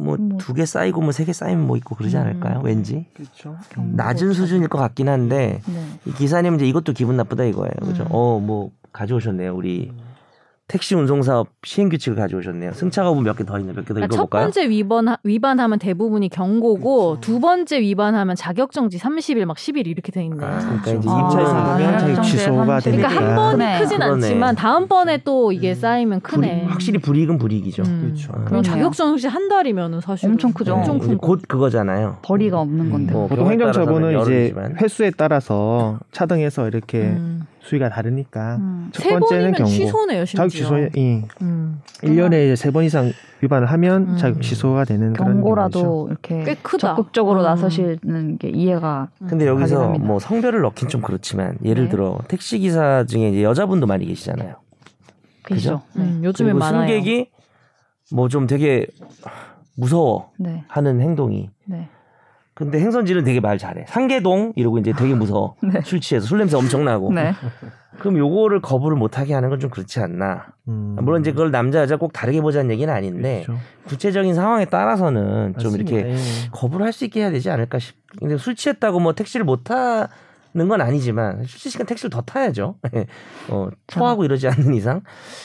[0.00, 2.20] 뭐 뭐- 두개 쌓이고 뭐 세 개 쌓이면 뭐 있고 그러지 음.
[2.22, 2.60] 않을까요?
[2.64, 3.56] 왠지 그렇죠.
[3.76, 5.86] 낮은 수준일 것 같긴 한데 네.
[6.06, 7.72] 이 기사님은 이제 이것도 기분 나쁘다 이거예요.
[7.82, 8.02] 그죠?
[8.04, 8.08] 음.
[8.10, 9.54] 어, 뭐 가져오셨네요.
[9.54, 9.92] 우리
[10.68, 12.72] 택시 운송 사업 시행 규칙을 가져오셨네요.
[12.72, 13.72] 승차 거부 몇개 더 있네.
[13.72, 14.42] 몇 개더 그러니까 첫 읽어볼까요?
[14.46, 20.44] 번째 위반 위반하면 대부분이 경고고 두 번째 위반하면 자격정지 30일 막 10일 이렇게 돼 있네.
[20.44, 23.78] 아, 그러니까 이제 아, 이분은 입찰에서 자격 취소가 그러니까 그러니까 한 네.
[23.78, 24.12] 크진 그러네.
[24.26, 26.64] 않지만 다음 번에 또 이게 쌓이면 크네.
[26.64, 27.82] 불이- 확실히 불이익은 불이익이죠.
[27.84, 28.00] 음.
[28.02, 28.32] 그렇죠.
[28.32, 28.44] 어.
[28.44, 28.62] 그럼.
[28.64, 30.74] 자격정지 한 달이면은 사실 엄청 크죠.
[30.74, 32.18] 엄청 네, 큰곧 그거잖아요.
[32.22, 34.52] 벌이가 없는 건데 뭐 보통 행정처분은 이제.
[34.82, 37.35] 횟수에 따라서 차등해서 이렇게 음.
[37.66, 38.88] 수위가 다르니까 음.
[38.92, 39.70] 첫세 번째는 경고.
[39.70, 40.78] 취소네요, 자격 심지어.
[40.88, 41.80] 취소 이 음.
[42.02, 44.16] 1년에 세번 이상 위반을 하면 음.
[44.16, 45.12] 자격 취소가 되는.
[45.12, 46.88] 경고라도 이렇게 꽤 크다.
[46.94, 47.44] 적극적으로 음.
[47.44, 50.06] 나서시는 게 이해가 근데 여기서 가능합니다.
[50.06, 51.90] 뭐 성별을 넣긴 좀 그렇지만 예를 네.
[51.90, 54.54] 들어 택시 기사 중에 이제 여자분도 많이 계시잖아요.
[55.44, 55.82] 계시죠.
[55.94, 56.02] 네.
[56.02, 56.86] 음, 요즘에 그리고 많아요.
[56.88, 57.30] 승객이
[58.14, 58.86] 뭐 좀 되게
[59.76, 60.64] 무서워 네.
[60.68, 61.50] 하는 행동이.
[61.66, 61.88] 네.
[62.56, 63.84] 근데 행선지는 되게 말 잘해.
[63.86, 65.56] 상계동 이러고 이제 되게 무서워.
[65.62, 65.82] 네.
[65.84, 67.12] 술 취해서 술 냄새 엄청 나고.
[67.12, 67.34] 네.
[68.00, 70.46] 그럼 요거를 거부를 못하게 하는 건 좀 그렇지 않나.
[70.68, 70.96] 음.
[71.02, 73.60] 물론 이제 그걸 남자 여자 꼭 다르게 보자는 얘기는 아닌데 그렇죠.
[73.86, 75.92] 구체적인 상황에 따라서는 좀 맞습니다.
[75.96, 76.16] 이렇게 예.
[76.50, 77.94] 거부를 할 수 있게 해야 되지 않을까 싶.
[78.18, 80.08] 근데 술 취했다고 뭐 택시를 못 타
[80.54, 82.76] 는 건 아니지만 술 취시간 택시를 더 타야죠.
[83.50, 85.02] 어, 토하고 이러지 않는 이상.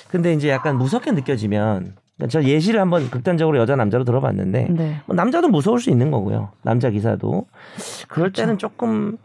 [0.09, 1.95] 근데 이제 약간 무섭게 느껴지면
[2.29, 5.01] 저 예시를 한번 극단적으로 여자 남자로 들어봤는데 네.
[5.05, 6.49] 뭐 남자도 무서울 수 있는 거고요.
[6.61, 7.45] 남자 기사도
[8.07, 9.17] 그럴 때는 조금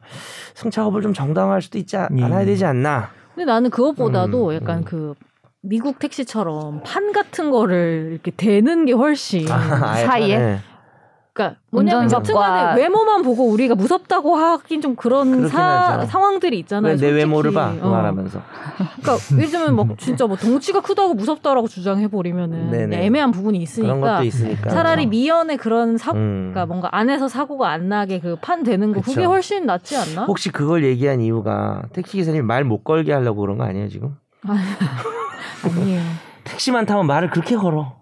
[0.55, 2.25] 승차 거부를 좀 정당화할 수도 있지 않- 예.
[2.25, 3.11] 않아야 되지 않나.
[3.35, 4.85] 근데 나는 그것보다도 음, 약간 음.
[4.85, 5.15] 그
[5.63, 10.39] 미국 택시처럼 판 같은 거를 이렇게 대는 게 훨씬 아예 사이에?
[10.39, 10.59] 네.
[11.37, 16.07] 그러니까 뭐냐면 여튼간에 외모만 보고 우리가 무섭다고 하긴 좀 그런 사, 하죠.
[16.07, 16.93] 상황들이 있잖아요.
[16.97, 17.13] 솔직히.
[17.13, 17.75] 외모를 봐?
[17.79, 17.91] 그 어.
[17.91, 18.41] 말하면서.
[19.03, 22.93] 그러니까 들면 뭐 진짜 뭐 덩치가 크다고 무섭다라고 주장해 버리면은.
[22.93, 24.71] 애매한 부분이 있으니까 것도 있으니까.
[24.71, 26.51] 차라리 미연에 그런 사고 음.
[26.53, 29.25] 그러니까 뭔가 안에서 사고가 안 나게 그 판 되는 거 그게.
[29.25, 30.25] 훨씬 낫지 않나?
[30.25, 34.17] 혹시 그걸 얘기한 이유가 택시 기사님 말 못 걸게 하려고 그런 거 아니에요 지금?
[35.65, 36.01] 아니에요.
[36.45, 37.96] 택시만 타면 말을 그렇게 걸어.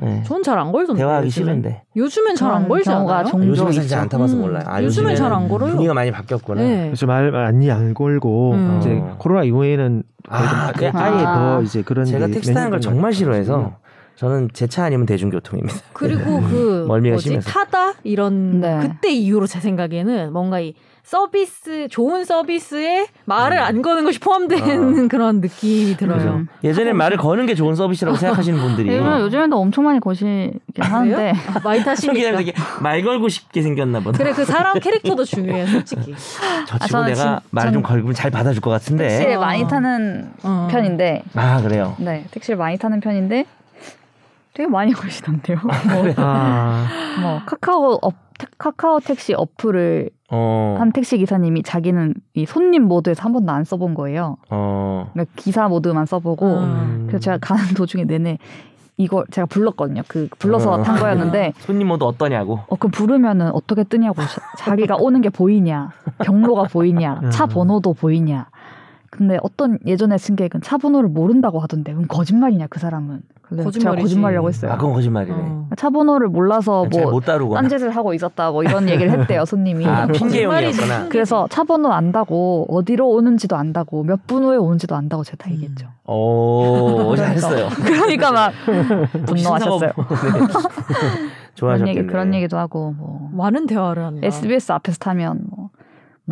[0.00, 0.22] 네.
[0.24, 1.00] 전잘안 걸던데.
[1.00, 1.30] 대화하기.
[1.30, 1.82] 싫은데.
[1.96, 3.30] 요즘엔 잘 안 걸지 경우가 않아요?
[3.30, 3.96] 종종 요즘은 사실 있죠.
[3.96, 4.64] 안 타봐서 음, 몰라요.
[4.66, 5.70] 아, 요즘엔 잘 안 걸어요.
[5.70, 6.62] 분위기가 많이 바뀌었구나.
[6.62, 6.84] 네.
[6.86, 8.78] 그래서 말 많이 안 걸고 음.
[8.80, 9.16] 이제 어.
[9.18, 10.88] 코로나 이후에는 아, 아예
[11.24, 11.34] 아.
[11.58, 13.12] 더 이제 그런 제가 게 택시 타는 걸 정말.
[13.12, 13.76] 싫어해서
[14.16, 15.74] 저는 제 차 아니면 대중교통입니다.
[15.92, 17.50] 그리고 그 멀미가 뭐지 심해서.
[17.50, 18.78] 타다 이런 네.
[18.80, 23.62] 그때 이후로 제 생각에는 뭔가 이 서비스 좋은 서비스에 말을 음.
[23.62, 26.34] 안 거는 것이 포함되는 그런 느낌이 들어요.
[26.36, 26.48] 음.
[26.64, 31.60] 예전에 말을 거는 게 좋은 서비스라고 생각하시는 분들이 요즘 요즘에도 엄청 많이 거시긴 하는데 아,
[31.62, 32.40] 많이 타시니까.
[32.80, 34.16] 말 걸고 싶게 생겼나 보다.
[34.18, 36.14] 그래 그 사람 캐릭터도 중요해 솔직히.
[36.66, 39.08] 저 치고 저는 내가 진- 말좀 저는 걸면 잘 받아줄 것 같은데.
[39.08, 39.40] 택시를 어.
[39.40, 40.68] 많이 타는 어.
[40.70, 41.96] 편인데 아 그래요.
[41.98, 43.44] 네 택시를 많이 타는 편인데
[44.54, 45.58] 되게 많이 거시던데요.
[45.62, 46.86] 뭐, 아,
[47.20, 50.76] 뭐 카카오 업 태- 카카오 택시 어플을 어.
[50.78, 54.36] 한 택시 기사님이 자기는 이 손님 모드를 한 번도 안 써본 거예요.
[54.50, 55.08] 어.
[55.12, 57.04] 그러니까 기사 모드만 써보고 음.
[57.06, 58.38] 그래서 제가 가는 도중에 내내
[58.98, 60.02] 이거 제가 불렀거든요.
[60.06, 60.82] 그 불러서 어.
[60.82, 62.60] 탄 거였는데 손님 모드 어떠냐고.
[62.68, 65.90] 어, 그 부르면은 어떻게 뜨냐고 자- 자기가 오는 게 보이냐,
[66.24, 67.48] 경로가 보이냐, 차 음.
[67.48, 68.48] 번호도 보이냐.
[69.14, 73.20] 근데 어떤 예전에 승객은 차 번호를 모른다고 하던데 그럼 거짓말이냐 그 사람은.
[73.42, 74.02] 그래서 제가 거짓말이지.
[74.04, 74.72] 거짓말이라고 했어요.
[74.72, 75.36] 아 그건 거짓말이네.
[75.38, 75.68] 어.
[75.76, 77.60] 차 번호를 몰라서 뭐 다루거나.
[77.60, 79.84] 딴짓을 하고 있었다 뭐 이런 얘기를 했대요 손님이.
[79.86, 80.70] 아 핑계용이었구나.
[80.70, 81.08] 거짓말이지.
[81.10, 85.54] 그래서 차 번호 안다고 어디로 오는지도 안다고 몇 분 후에 오는지도 안다고 제가 다 음.
[85.56, 85.88] 얘기했죠.
[86.06, 87.68] 오 잘했어요.
[87.84, 88.52] 그러니까 막
[89.26, 89.90] 분노하셨어요.
[89.92, 89.92] 네.
[89.92, 90.48] 그런
[91.54, 91.90] 좋아하셨겠네.
[92.00, 94.20] 얘기 그런 얘기도 하고 뭐 많은 대화를 한다.
[94.26, 95.68] SBS 앞에서 타면 뭐,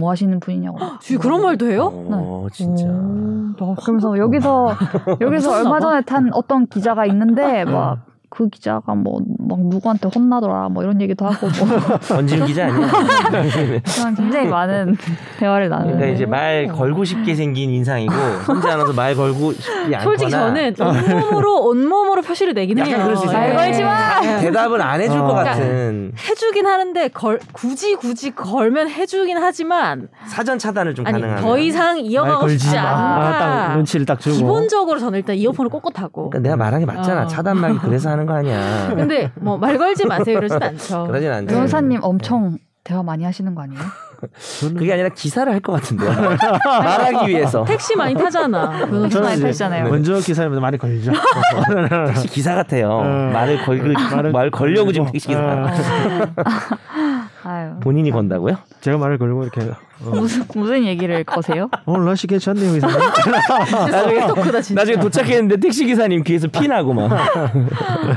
[0.00, 0.78] 뭐 하시는 분이냐고.
[1.00, 1.86] 주위 그런 말도 해요?
[1.86, 2.84] 오 진짜.
[2.86, 4.74] 오, 그러면서 여기서
[5.20, 5.80] 여기서 얼마 봐.
[5.80, 11.26] 전에 탄 어떤 기자가 있는데 막 그 기자가 뭐 막 누구한테 혼나더라 뭐 이런 얘기도
[11.26, 12.86] 하고 뭐 전진 기자 아니야?
[13.96, 14.96] 그런 굉장히 많은
[15.40, 15.94] 대화를 나누는.
[15.96, 18.12] 그러니까 이제 말 걸고 싶게 생긴 인상이고
[18.46, 22.96] 혼자 안아서 말 걸고 싶지 않거나 솔직히 저는 온몸으로 온몸으로 표시를 내긴 해요.
[23.26, 24.20] 말 걸지 마.
[24.52, 25.22] 대답을 안 해줄 어.
[25.22, 31.20] 것 그러니까 같은 해주긴 하는데 걸, 굳이 굳이 걸면 해주긴 하지만 사전 차단을 좀 아니
[31.20, 32.82] 가능하면 더 이상 말 이어가고 걸지 싶지 마.
[32.82, 33.28] 않다.
[33.28, 34.36] 아, 딱 눈치를 딱 주고.
[34.36, 36.30] 기본적으로 저는 일단 이어폰을 꼿꼿하고.
[36.30, 37.26] 그러니까 내가 말한 게 맞잖아 어.
[37.26, 41.06] 차단막이 그래서 하는 거 아니야 근데 뭐 말 걸지 마세요 이러진 않죠.
[41.06, 43.80] 그러진 않죠 변호사님 엄청 대화 많이 하시는 거 아니에요?
[44.60, 46.10] 저는 그게 아니라 기사를 할 것 같은데요
[46.64, 48.70] 말하기 위해서 택시 많이 타잖아.
[48.86, 49.88] 변호사 저는 많이 이제 타시잖아요.
[49.90, 51.12] 먼저 기사님들 많이 걸리죠.
[52.08, 53.02] 택시 기사 같아요 어.
[53.32, 53.78] 말을 걸
[54.14, 55.66] 말을 말 걸려고 지금 택시 기사 어.
[57.44, 58.56] 아유 본인이 건다고요?
[58.80, 61.68] 제가 말을 걸고 이렇게 어, 무슨 무슨 얘기를 거세요?
[61.86, 62.96] 오늘 날씨 괜찮네요 이사님.
[63.90, 64.80] 나중에 토크다 진짜.
[64.80, 67.10] 나중에 도착했는데 택시 기사님 귀에서 피 나고 막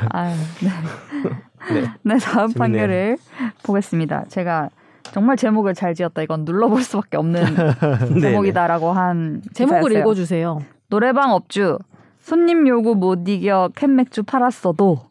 [0.09, 1.83] 아유, 네.
[2.03, 2.53] 네, 다음 재밌네요.
[2.57, 3.17] 판결을
[3.63, 4.25] 보겠습니다.
[4.29, 4.69] 제가
[5.13, 6.23] 정말 제목을 잘 지었다.
[6.23, 7.45] 이건 눌러볼 수밖에 없는
[8.19, 9.99] 제목이다라고 한 제목을 기사였어요.
[9.99, 10.59] 읽어주세요.
[10.89, 11.77] 노래방 업주
[12.19, 15.01] 손님 요구 못 이겨 캔 맥주 팔았어도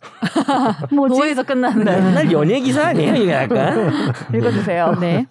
[0.92, 1.18] 뭐지?
[1.20, 1.84] 도에서 끝나는.
[1.84, 3.90] 맨날 연예 기사 아니에요 이게 약간
[4.34, 4.96] 읽어주세요.
[5.00, 5.26] 네.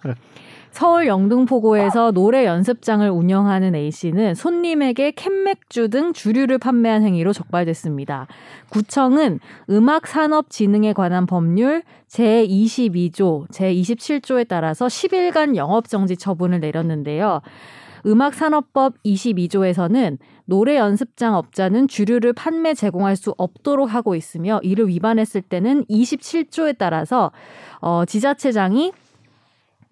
[0.74, 8.26] 서울 영등포구에서 노래 연습장을 운영하는 A 씨는 손님에게 캔맥주 등 주류를 판매한 행위로 적발됐습니다.
[8.70, 9.38] 구청은
[9.70, 17.40] 음악산업진흥에 관한 법률 제22조, 제27조에 따라서 10일간 영업정지 처분을 내렸는데요.
[18.04, 25.84] 음악산업법 22조에서는 노래 연습장 업자는 주류를 판매 제공할 수 없도록 하고 있으며 이를 위반했을 때는
[25.84, 27.30] 27조에 따라서
[27.80, 28.92] 어, 지자체장이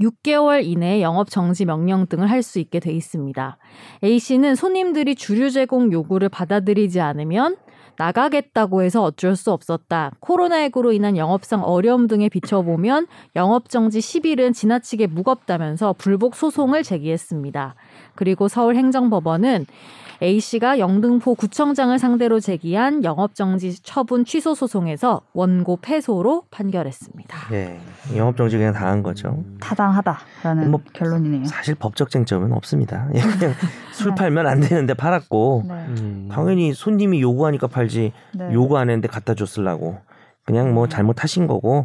[0.02, 3.56] 6개월 이내에 영업 정지 명령 등을 할 수 있게 돼 있습니다.
[4.02, 7.56] A 씨는 손님들이 주류 제공 요구를 받아들이지 않으면
[8.02, 10.10] 나가겠다고 해서 어쩔 수 없었다.
[10.20, 17.76] 코로나19로 인한 영업상 어려움 등에 비춰보면 영업정지 10일은 지나치게 무겁다면서 불복 소송을 제기했습니다.
[18.16, 19.66] 그리고 서울행정법원은
[20.22, 27.38] A씨가 영등포 구청장을 상대로 제기한 영업정지 처분 취소 소송에서 원고 패소로 판결했습니다.
[27.52, 27.80] 예
[28.16, 31.44] 영업 정지 그냥 당한 거죠 타당하다라는 뭐, 결론이네요.
[31.46, 33.54] 사실 법적 쟁점은 없습니다 예, 그냥
[33.92, 35.74] 술 팔면 안 되는데 팔았고 네.
[35.88, 36.28] 음.
[36.30, 38.50] 당연히 손님이 요구하니까 팔지 네.
[38.52, 39.98] 요구 안 했는데 갖다 줬으려고
[40.44, 41.84] 그냥 뭐 잘못하신 거고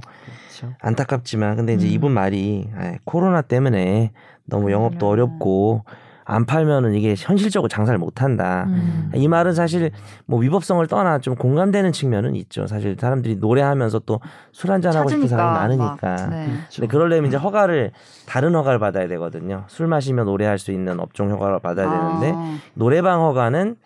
[0.58, 0.76] 그렇죠.
[0.82, 1.92] 안타깝지만 근데 이제 음.
[1.92, 4.12] 이분 말이 아이, 코로나 때문에
[4.46, 5.12] 너무 영업도 음.
[5.12, 5.84] 어렵고
[6.30, 8.66] 안 팔면은 이게 현실적으로 장사를 못 한다.
[8.68, 9.12] 음.
[9.16, 9.92] 이 말은 사실
[10.26, 12.68] 뭐 위법성을 떠나 좀 공감되는 측면은 있죠.
[12.68, 14.20] 사실 사람들이 노래하면서 또
[14.52, 16.30] 술 한잔 하고 싶은 사람이 막, 많으니까.
[16.30, 16.50] 네.
[16.76, 17.92] 근데 그러려면 이제 허가를
[18.26, 19.64] 다른 허가를 받아야 되거든요.
[19.68, 23.78] 술 마시면 노래할 수 있는 업종 허가를 받아야 되는데 아, 노래방 허가는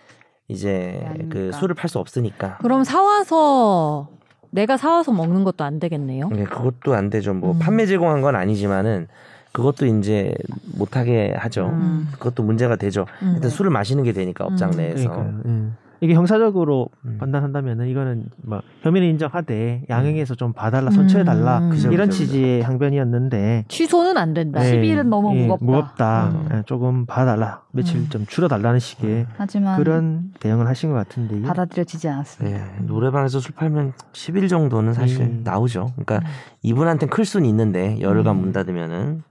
[0.51, 1.57] 이제 네, 그 아니니까.
[1.59, 2.57] 술을 팔 수 없으니까.
[2.59, 4.09] 그럼 사 와서
[4.49, 6.29] 내가 사 와서 먹는 것도 안 되겠네요.
[6.29, 7.33] 네, 그것도 안 되죠.
[7.33, 7.59] 뭐 음.
[7.59, 9.07] 판매 제공한 건 아니지만은
[9.53, 10.33] 그것도 이제
[10.77, 11.67] 못하게 하죠.
[11.67, 12.07] 음.
[12.13, 13.05] 그것도 문제가 되죠.
[13.21, 13.33] 음.
[13.35, 14.77] 일단 술을 마시는 게 되니까 업장 음.
[14.77, 15.09] 내에서.
[15.09, 15.71] 그러니까요.
[16.01, 16.05] 음.
[16.05, 17.17] 이게 형사적으로 음.
[17.19, 21.69] 판단한다면은 이거는 뭐 혐의를 인정하되 양형에서 좀 봐달라 손처해 달라 음.
[21.69, 24.59] 그죠, 이런 그죠, 취지의 항변이었는데 취소는 안 된다.
[24.61, 24.81] 네.
[24.81, 25.65] 10일은 너무 예, 무겁다.
[25.65, 26.27] 무겁다.
[26.29, 26.49] 음.
[26.53, 27.61] 예, 조금 봐달라.
[27.71, 28.07] 며칠 음.
[28.09, 32.57] 좀 줄여달라는 식의 하지만 그런 대응을 하신 것 같은데 받아들여지지 않았습니다.
[32.57, 35.41] 네, 노래방에서 술 팔면 10일 정도는 사실 음.
[35.43, 35.91] 나오죠.
[35.95, 36.31] 그러니까 음.
[36.63, 38.41] 이분한테는 클 수는 있는데 열흘간 음.
[38.41, 39.30] 문 닫으면은 또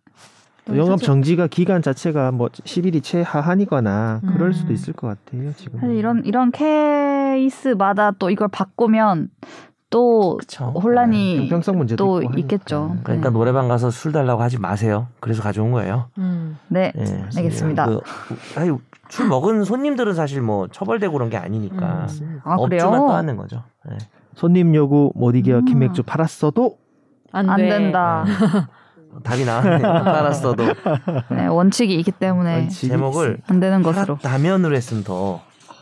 [0.77, 4.53] 영업 정지가 기간 자체가 뭐 10일이 최하하니거나 그럴 음.
[4.53, 5.81] 수도 있을 것 같아요 지금.
[5.81, 9.29] 사실 이런 이런 케이스마다 또 이걸 바꾸면
[9.91, 10.67] 또 그쵸.
[10.67, 12.39] 혼란이 형평성 문제도 또 있고.
[12.39, 12.97] 있겠죠.
[13.03, 13.33] 그러니까 네.
[13.33, 15.09] 노래방 가서 술 달라고 하지 마세요.
[15.19, 16.07] 그래서 가져온 거예요.
[16.19, 16.59] 음.
[16.69, 17.87] 네, 예, 알겠습니다.
[17.87, 18.01] 그,
[18.57, 18.71] 아니,
[19.09, 22.41] 술 먹은 손님들은 사실 뭐 처벌되고 그런 게 아니니까 음.
[22.45, 22.91] 아 업주만 그래요?
[23.09, 23.65] 떠안는 거죠.
[23.91, 23.99] 예.
[24.37, 25.65] 손님 요구 못 이겨 음.
[25.65, 26.79] 캔맥주 팔았어도
[27.33, 27.69] 안, 안 돼.
[27.69, 28.25] 된다.
[29.23, 29.81] 답이 나왔네요.
[29.81, 30.65] 따랐어도
[31.31, 35.41] 네, 원칙이 있기 때문에 원칙이 제목을 안 되는 것으로 팔았다면으로 했으면 더,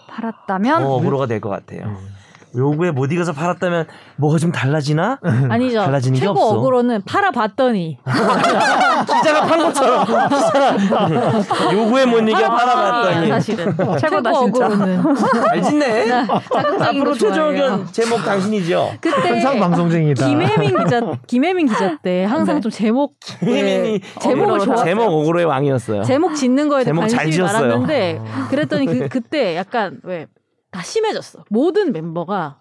[0.08, 1.86] 팔았다면 더 어그로가 될 것 같아요.
[1.86, 2.17] 음.
[2.58, 5.18] 요구에 못 이겨서 팔았다면 뭐가 좀 달라지나?
[5.48, 5.80] 아니죠.
[5.84, 6.58] 달라지는 게 최고 없어.
[6.58, 10.06] 어그로는 팔아봤더니 기자가 판 것처럼
[11.72, 14.20] 요구에 못 이겨 아니에요, 팔아봤더니 사실은 최고다, 최고
[14.52, 14.66] 진짜.
[14.66, 15.02] 어그로는
[15.48, 16.06] 잘 짓네.
[16.06, 17.48] 자극적인 앞으로 거 최종.
[17.50, 18.92] 의견 제목 당신이죠.
[19.00, 20.26] 그때 항상 방송쟁이다.
[20.28, 22.60] 김혜민 기자 김혜민 기자 때 항상 네.
[22.60, 24.84] 좀 제목 혜민이 제목을 어그로- 좋았어요.
[24.84, 26.02] 제목 어그로의 왕이었어요.
[26.02, 27.60] 제목 짓는 거에 대해 제목 잘 관심이 지었어요.
[27.68, 30.26] 많았는데 그랬더니 그 그때 약간 왜
[30.70, 31.44] 다 심해졌어.
[31.50, 32.58] 모든 멤버가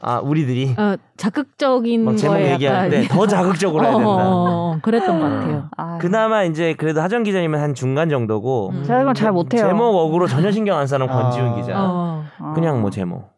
[0.00, 4.06] 아 우리들이 어, 자극적인 막 제목 때더 자극적으로 해야 된다.
[4.06, 5.68] 어, 그랬던 것 같아요.
[5.76, 8.84] 아, 그나마 이제 그래도 하정 기자님은 한 중간 정도고 음.
[8.84, 9.62] 제가 이건 잘 못해요.
[9.66, 11.54] 제목 어그로 전혀 신경 안 쓰는 권지훈 아.
[11.56, 11.72] 기자.
[11.76, 12.24] 어.
[12.38, 12.52] 아.
[12.54, 13.28] 그냥 뭐 제목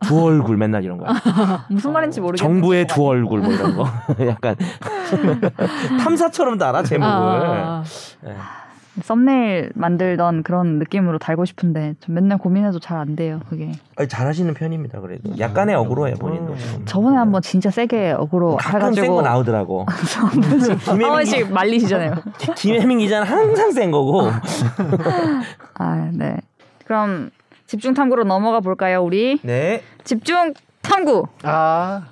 [0.00, 1.06] 두 얼굴 맨날 이런 거.
[1.70, 2.48] 무슨 말인지 모르겠어요.
[2.48, 3.86] 정부의 두 얼굴 뭐 이런 거.
[4.26, 4.56] 약간
[6.00, 7.10] 탐사처럼 달아 제목을.
[7.10, 7.82] 아,
[8.22, 8.36] 네.
[9.02, 13.40] 썸네일 만들던 그런 느낌으로 달고 싶은데 전 맨날 고민해도 잘 안 돼요.
[13.48, 13.72] 그게.
[13.96, 15.00] 아니, 잘하시는 편입니다.
[15.00, 16.56] 그래도 약간의 어그로해 본인도.
[16.56, 16.84] 지금.
[16.84, 19.86] 저번에 한번 진짜 세게 어그로 가끔 센 해가지고 거 나오더라고.
[19.88, 20.40] 한
[20.80, 22.14] 김혜민, 번씩 말리시잖아요.
[22.38, 24.28] 기- 김혜민 기자는 항상 센 거고.
[25.74, 26.36] 아, 네.
[26.84, 27.30] 그럼
[27.66, 29.38] 집중 탐구로 넘어가 볼까요, 우리?
[29.42, 29.82] 네.
[30.04, 31.26] 집중 탐구.
[31.44, 32.02] 아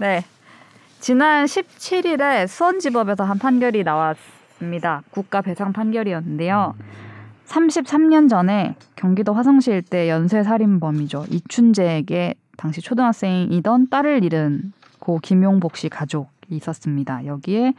[0.00, 0.24] 네.
[1.08, 5.02] 지난 17일에 수원지법에서 한 판결이 나왔습니다.
[5.08, 6.74] 국가 배상 판결이었는데요.
[7.46, 11.24] 33년 전에 경기도 화성시 일대 연쇄살인범이죠.
[11.30, 17.24] 이춘재에게 당시 초등학생이던 딸을 잃은 고 김용복 씨 가족이 있었습니다.
[17.24, 17.72] 여기에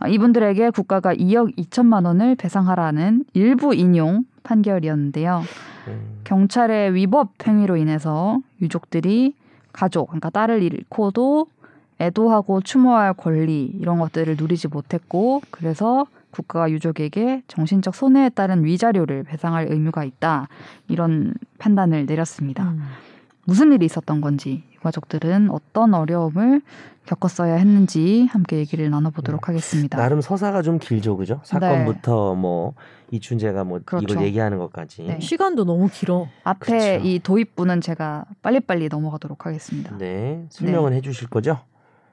[0.00, 5.44] 아, 이분들에게 국가가 2억 2천만 원을 배상하라는 일부 인용 판결이었는데요.
[5.86, 9.34] 음, 경찰의 위법 행위로 인해서 유족들이
[9.72, 11.46] 가족, 그러니까 딸을 잃고도
[12.00, 19.66] 애도하고 추모할 권리 이런 것들을 누리지 못했고 그래서 국가가 유족에게 정신적 손해에 따른 위자료를 배상할
[19.70, 20.48] 의무가 있다
[20.88, 22.70] 이런 판단을 내렸습니다.
[22.70, 22.82] 음.
[23.44, 26.62] 무슨 일이 있었던 건지 유가족들은 어떤 어려움을
[27.06, 29.98] 겪었어야 했는지 함께 얘기를 나눠보도록 하겠습니다.
[29.98, 31.40] 나름 서사가 좀 길죠, 그죠?
[31.42, 32.74] 사건부터 뭐
[33.10, 33.84] 이춘재가 뭐 네.
[33.84, 34.06] 그렇죠.
[34.08, 35.02] 이걸 얘기하는 것까지.
[35.02, 35.20] 네.
[35.20, 36.28] 시간도 너무 길어.
[36.44, 37.06] 앞에 그렇죠.
[37.08, 39.96] 이 도입부는 제가 빨리빨리 넘어가도록 하겠습니다.
[39.98, 40.46] 네.
[40.50, 41.58] 설명은 해주실 거죠?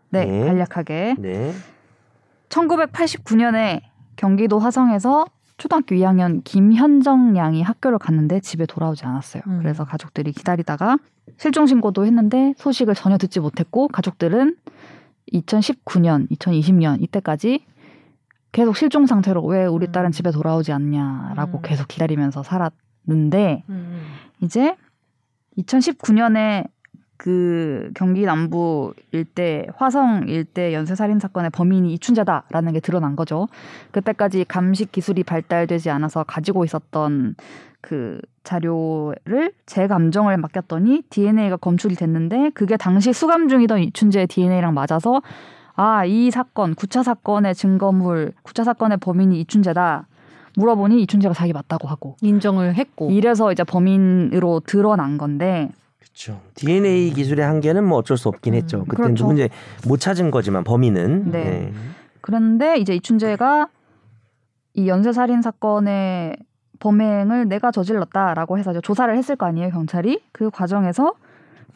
[0.09, 0.45] 네, 네.
[0.45, 1.15] 간략하게.
[1.19, 1.53] 네.
[2.49, 3.81] 1989년에
[4.15, 5.25] 경기도 화성에서
[5.57, 9.41] 초등학교 2학년 김현정 양이 학교를 갔는데 집에 돌아오지 않았어요.
[9.47, 9.59] 음.
[9.59, 10.97] 그래서 가족들이 기다리다가
[11.37, 14.55] 실종 신고도 했는데 소식을 전혀 듣지 못했고 가족들은
[15.33, 17.65] 2019년, 2020년 이때까지
[18.51, 20.11] 계속 실종 상태로 왜 우리 딸은 음.
[20.11, 21.61] 집에 돌아오지 않냐라고 음.
[21.63, 24.03] 계속 기다리면서 살았는데 음.
[24.41, 24.75] 이제
[25.57, 26.67] 2019년에
[27.17, 33.47] 그 경기 남부 일대 화성 일대 연쇄 살인 사건의 범인이 이춘재다라는 게 드러난 거죠.
[33.91, 37.35] 그때까지 감식 기술이 발달되지 않아서 가지고 있었던
[37.81, 45.21] 그 자료를 제 감정을 맡겼더니 DNA가 검출이 됐는데 그게 당시 수감 중이던 이춘재의 DNA랑 맞아서
[45.75, 50.07] 아 이 사건 구차 사건의 증거물 구차 사건의 범인이 이춘재다
[50.55, 53.11] 물어보니 이춘재가 자기 맞다고 하고 인정을 했고.
[53.11, 55.69] 이래서 이제 범인으로 드러난 건데
[56.17, 56.41] 그렇죠.
[56.55, 58.83] DNA 기술의 한계는 뭐 어쩔 수 없긴 음, 했죠.
[58.85, 59.13] 그때 그렇죠.
[59.13, 59.49] 누군지
[59.87, 61.31] 못 찾은 거지만 범인은.
[61.31, 61.71] 네.
[62.21, 63.67] 그런데 이제 이춘재가
[64.73, 66.35] 이 연쇄 살인 사건의
[66.79, 71.13] 범행을 내가 저질렀다라고 해서 조사를 했을 거 아니에요 경찰이 그 과정에서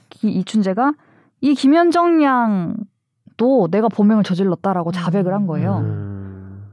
[0.10, 0.94] 기- 이춘재가
[1.42, 5.78] 이 김현정 양도 내가 범행을 저질렀다라고 자백을 한 거예요.
[5.80, 6.72] 음.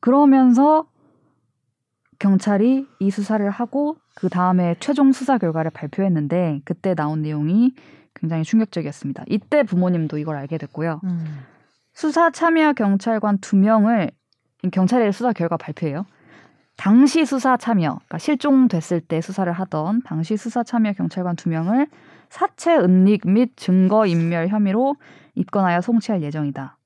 [0.00, 0.86] 그러면서
[2.20, 7.72] 경찰이 이 수사를 하고 그 다음에 최종 수사 결과를 발표했는데 그때 나온 내용이
[8.14, 9.22] 굉장히 충격적이었습니다.
[9.28, 11.00] 이때 부모님도 이걸 알게 됐고요.
[11.04, 11.44] 음.
[11.92, 14.10] 수사 참여 경찰관 두 명을
[14.72, 16.04] 경찰의 수사 결과 발표해요.
[16.74, 21.86] 당시 수사 참여, 그러니까 실종됐을 때 수사를 하던 당시 수사 참여 경찰관 두 명을
[22.28, 24.96] 사체 은닉 및 증거 인멸 혐의로
[25.36, 26.76] 입건하여 송치할 예정이다.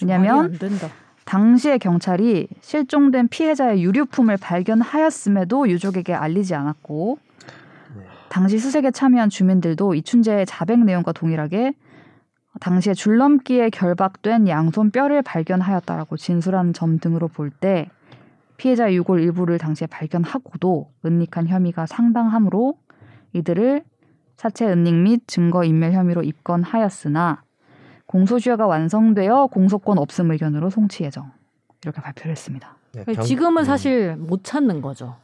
[0.00, 0.88] 왜냐하면 말이 안 된다.
[1.26, 7.18] 당시에 경찰이 실종된 피해자의 유류품을 발견하였음에도 유족에게 알리지 않았고
[7.96, 8.02] 네.
[8.28, 11.74] 당시 수색에 참여한 주민들도 이춘재의 자백 내용과 동일하게
[12.60, 17.90] 당시에 줄넘기에 결박된 양손 뼈를 발견하였다라고 진술한 점 등으로 볼 때
[18.56, 22.78] 피해자 유골 일부를 당시에 발견하고도 은닉한 혐의가 상당하므로
[23.34, 23.82] 이들을
[24.36, 27.42] 사체 은닉 및 증거 인멸 혐의로 입건하였으나
[28.20, 31.30] 공소시효가 완성되어 공소권 없음 의견으로 송치 예정
[31.84, 32.76] 이렇게 발표를 했습니다.
[32.94, 33.64] 네, 그러니까 경- 지금은 음.
[33.64, 35.16] 사실 못 찾는 거죠.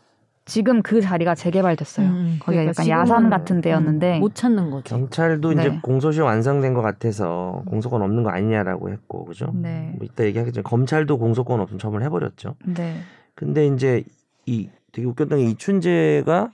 [0.44, 2.06] 지금 그 자리가 재개발됐어요.
[2.06, 4.82] 음, 거기가 그러니까 약간 야산 같은 데였는데 음, 못 찾는 거죠.
[4.94, 5.80] 경찰도 이제 네.
[5.82, 9.46] 공소시효 완성된 것 같아서 공소권 없는 거 아니냐라고 했고 그죠?
[9.54, 12.56] 네, 뭐 이따 얘기하겠지만 검찰도 공소권 없음 처분을 해버렸죠.
[12.66, 12.96] 네,
[13.34, 14.02] 근데 이제
[14.44, 16.50] 이 되게 웃겼던 게 이춘재가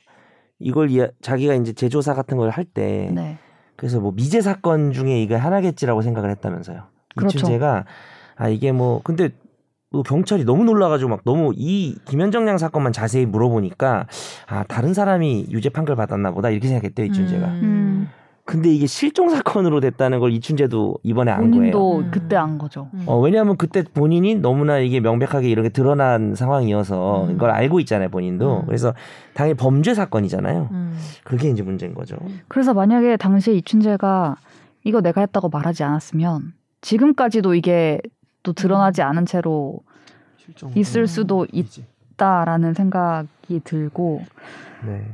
[0.60, 3.38] 이걸 이야, 자기가 이제 재조사 같은 걸 할때 네.
[3.78, 6.82] 그래서 뭐 미제 사건 중에 이게 하나겠지라고 생각을 했다면서요.
[7.16, 7.38] 그렇죠.
[7.38, 7.84] 이춘재가
[8.34, 9.30] 아 이게 뭐 근데
[9.90, 14.08] 뭐 경찰이 너무 놀라가지고 막 너무 이 김현정 양 사건만 자세히 물어보니까
[14.48, 17.46] 아 다른 사람이 유죄 판결 받았나 보다 이렇게 생각했대요 이춘재가.
[17.46, 17.87] 음.
[18.48, 21.52] 근데 이게 실종 사건으로 됐다는 걸 이춘재도 이번에 안 거예요.
[21.52, 22.10] 본인도 음.
[22.10, 22.88] 그때 안 거죠.
[22.94, 23.02] 음.
[23.04, 27.32] 어, 왜냐하면 그때 본인이 너무나 이게 명백하게 이런 게 드러난 상황이어서 음.
[27.32, 28.60] 이걸 알고 있잖아요, 본인도.
[28.60, 28.62] 음.
[28.64, 28.94] 그래서
[29.34, 30.68] 당연히 범죄 사건이잖아요.
[30.70, 30.98] 음.
[31.24, 32.16] 그게 이제 문제인 거죠.
[32.48, 34.36] 그래서 만약에 당시에 이춘재가
[34.84, 38.00] 이거 내가 했다고 말하지 않았으면 지금까지도 이게
[38.42, 39.80] 또 드러나지 않은 채로
[40.74, 44.22] 있을 수도 있다라는 생각이 들고
[44.86, 45.04] 네.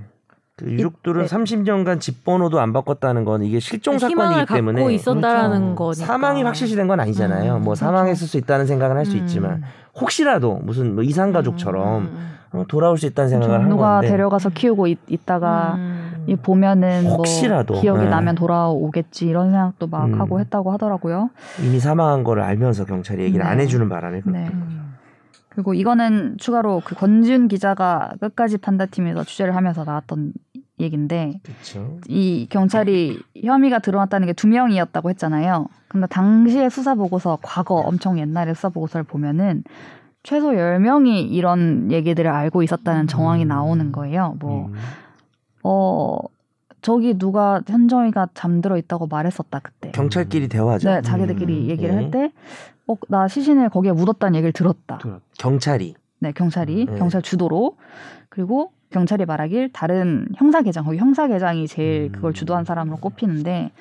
[0.57, 1.29] 그 유족들은 네.
[1.29, 5.75] 30년간 집 번호도 안 바꿨다는 건 이게 실종 희망을 사건이기 때문에 있었다라는 그렇죠.
[5.75, 7.57] 거니까 사망이 확실시된 건 아니잖아요.
[7.57, 7.81] 음, 뭐 그렇죠.
[7.81, 9.19] 사망했을 수 있다는 생각은 할수 음.
[9.19, 9.65] 있지만
[9.97, 12.35] 혹시라도 무슨 뭐 이산 가족처럼 음.
[12.53, 16.25] 어, 돌아올 수 있다는 생각을 한 누가 건데 데려가서 키우고 있, 있다가 음.
[16.29, 18.09] 이 보면은 혹시라도, 뭐 기억이 네.
[18.09, 20.21] 나면 돌아오겠지 이런 생각도 막 음.
[20.21, 21.31] 하고 했다고 하더라고요.
[21.65, 23.51] 이미 사망한 거를 알면서 경찰이 얘기를 네.
[23.51, 24.49] 안 해주는 바람에 그렇게 네.
[24.53, 24.95] 음.
[25.55, 30.33] 그리고 이거는 추가로 그 권준 기자가 끝까지 판다팀에서 취재를 하면서 나왔던
[30.81, 31.99] 얘긴데 그렇죠.
[32.09, 35.67] 이 경찰이 혐의가 드러났다는 게 두 명이었다고 했잖아요.
[35.89, 39.63] 근데 당시의 수사 보고서 과거 엄청 옛날의 수사 보고서를 보면은
[40.25, 43.49] 최소 10명이 이런 얘기들을 알고 있었다는 정황이 음.
[43.49, 44.37] 나오는 거예요.
[44.41, 44.75] 뭐 음.
[45.63, 46.19] 어
[46.83, 49.91] 저기 누가 현정이가 잠들어 있다고 말했었다 그때.
[49.93, 50.89] 경찰끼리 대화죠.
[50.91, 51.97] 네, 자기들끼리 음, 얘기를 네.
[52.03, 52.31] 할 때,
[52.87, 54.99] 어, 나 시신을 거기에 묻었다는 얘기를 들었다.
[55.39, 56.99] 경찰이 네, 경찰이 네.
[56.99, 57.77] 경찰 주도로
[58.29, 62.13] 그리고 경찰이 말하길 다른 형사계장 거기 형사계장이 제일 음.
[62.13, 63.73] 그걸 주도한 사람으로 꼽히는데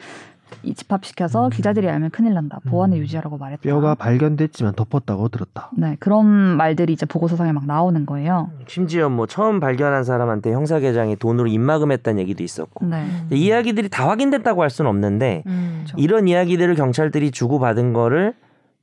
[0.64, 2.60] 이 집합시켜서 기자들이 알면 큰일 난다.
[2.68, 3.02] 보안을 음.
[3.02, 3.62] 유지하라고 말했다.
[3.62, 5.70] 뼈가 발견됐지만 덮었다고 들었다.
[5.78, 8.52] 네 그런 말들이 이제 보고서상에 막 나오는 거예요.
[8.68, 13.06] 심지어 뭐 처음 발견한 사람한테 형사계장이 돈으로 입막음했다는 얘기도 있었고 네.
[13.32, 15.84] 이 이야기들이 다 확인됐다고 할 수는 없는데 음.
[15.86, 15.98] 그렇죠.
[16.00, 18.34] 이런 이야기들을 경찰들이 주고 받은 거를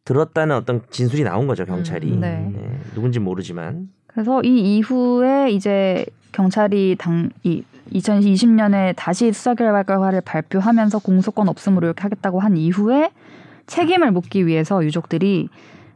[0.04, 2.50] 들었다는 어떤 진술이 나온 거죠 경찰이 음, 네.
[2.52, 11.00] 네, 누군지 모르지만 그래서 이 이후에 이제 경찰이 당 이 2020년에 다시 수사 결과를 발표하면서
[11.00, 13.10] 공소권 없음으로 이렇게 하겠다고 한 이후에
[13.66, 15.48] 책임을 묻기 위해서 유족들이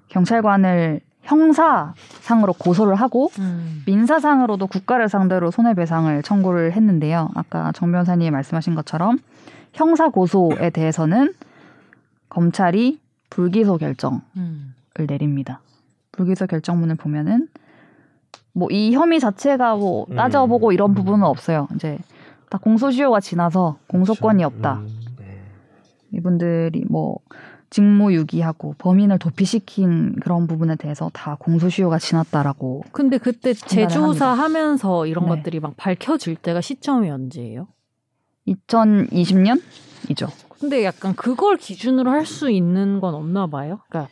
[0.09, 3.83] 경찰관을 형사상으로 고소를 하고 음.
[3.87, 7.31] 민사상으로도 국가를 상대로 손해배상을 청구를 했는데요.
[7.35, 9.19] 아까 정 변호사님이 말씀하신 것처럼
[9.73, 11.33] 형사 고소에 대해서는
[12.29, 13.01] 검찰이
[13.31, 14.75] 불기소 결정을 음.
[15.09, 15.61] 내립니다.
[16.13, 17.49] 불기소 결정문을 보면은
[18.55, 20.17] 뭐 이 혐의 자체가 뭐 음.
[20.17, 21.69] 따져보고 이런 부분은 없어요.
[21.75, 21.99] 이제
[22.51, 24.75] 다 공소시효가 지나서 공소권이 없다.
[24.75, 24.89] 음,
[25.19, 25.41] 네.
[26.13, 27.19] 이분들이 뭐
[27.71, 35.25] 직무유기하고 범인을 도피시킨 그런 부분에 대해서 다 공소시효가 지났다라고 근데 그때 판단을 재조사 하면서 이런
[35.25, 35.31] 네.
[35.37, 37.67] 것들이 막 밝혀질 때가 시점이 언제예요?
[38.47, 40.31] 2020년이죠.
[40.61, 43.81] 근데 약간 그걸 기준으로 할 수 있는 건 없나 봐요.
[43.89, 44.11] 그러니까,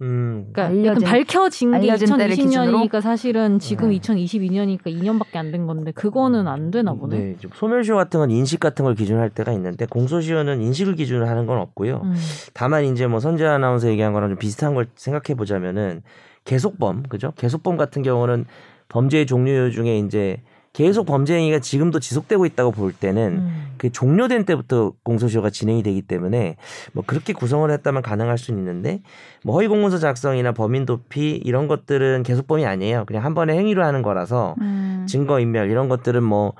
[0.00, 3.98] 음, 그러니까 약간 알려진- 밝혀진 게 알려진 때를 2020년이니까 사실은 지금 네.
[3.98, 7.18] 2022년이니까 2년밖에 안 된 건데 그거는 안 되나 보네.
[7.18, 11.26] 네, 좀 소멸시효 같은 건 인식 같은 걸 기준으로 할 때가 있는데 공소시효는 인식을 기준으로
[11.26, 12.02] 하는 건 없고요.
[12.04, 12.14] 음.
[12.54, 16.02] 다만 이제 뭐 선재 아나운서 얘기한 거랑 좀 비슷한 걸 생각해 보자면은
[16.44, 17.32] 계속범 그죠?
[17.36, 18.44] 계속범 같은 경우는
[18.88, 20.40] 범죄의 종류 중에 이제
[20.78, 23.66] 계속 범죄 행위가 지금도 지속되고 있다고 볼 때는 음.
[23.78, 26.54] 그 종료된 때부터 공소시효가 진행이 되기 때문에
[26.92, 29.02] 뭐 그렇게 구성을 했다면 가능할 수는 있는데
[29.42, 33.06] 뭐 허위 공문서 작성이나 범인 도피 이런 것들은 계속범이 아니에요.
[33.06, 35.04] 그냥 한 번에 행위로 하는 거라서 음.
[35.08, 36.52] 증거 인멸 이런 것들은 뭐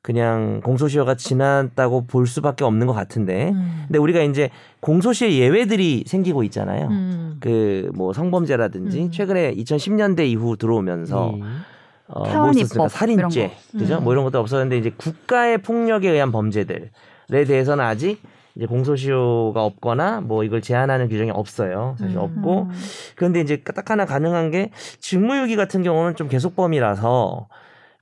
[0.00, 3.84] 그냥 공소시효가 지났다고 볼 수밖에 없는 것 같은데 음.
[3.88, 4.48] 근데 우리가 이제
[4.80, 6.88] 공소시효 예외들이 생기고 있잖아요.
[6.88, 7.36] 음.
[7.40, 9.10] 그뭐 성범죄라든지 음.
[9.10, 11.42] 최근에 2010년대 이후 들어오면서 음.
[12.08, 12.88] 어, 뭐 있었습니까?
[12.88, 13.78] 살인죄, 이런 거.
[13.78, 13.98] 그죠?
[13.98, 14.04] 음.
[14.04, 16.90] 뭐 이런 것도 없었는데 이제 국가의 폭력에 의한 범죄들에
[17.46, 18.20] 대해서는 아직
[18.54, 21.96] 이제 공소시효가 없거나 뭐 이걸 제한하는 규정이 없어요.
[21.98, 22.22] 사실 음.
[22.22, 22.68] 없고
[23.14, 27.48] 그런데 이제 딱 하나 가능한 게 직무유기 같은 경우는 좀 계속범이라서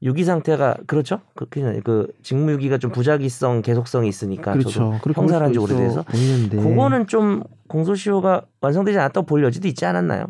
[0.03, 1.21] 유기 상태가 그렇죠?
[1.35, 4.99] 그, 그, 그 직무유기가 좀 부작위성 계속성이 있으니까 저도 그렇죠.
[5.03, 10.27] 그렇게 형사란 지 오래돼서 보이는데 그거는 좀 공소시효가 완성되지 않았다고 볼 여지도 있지 않았나요?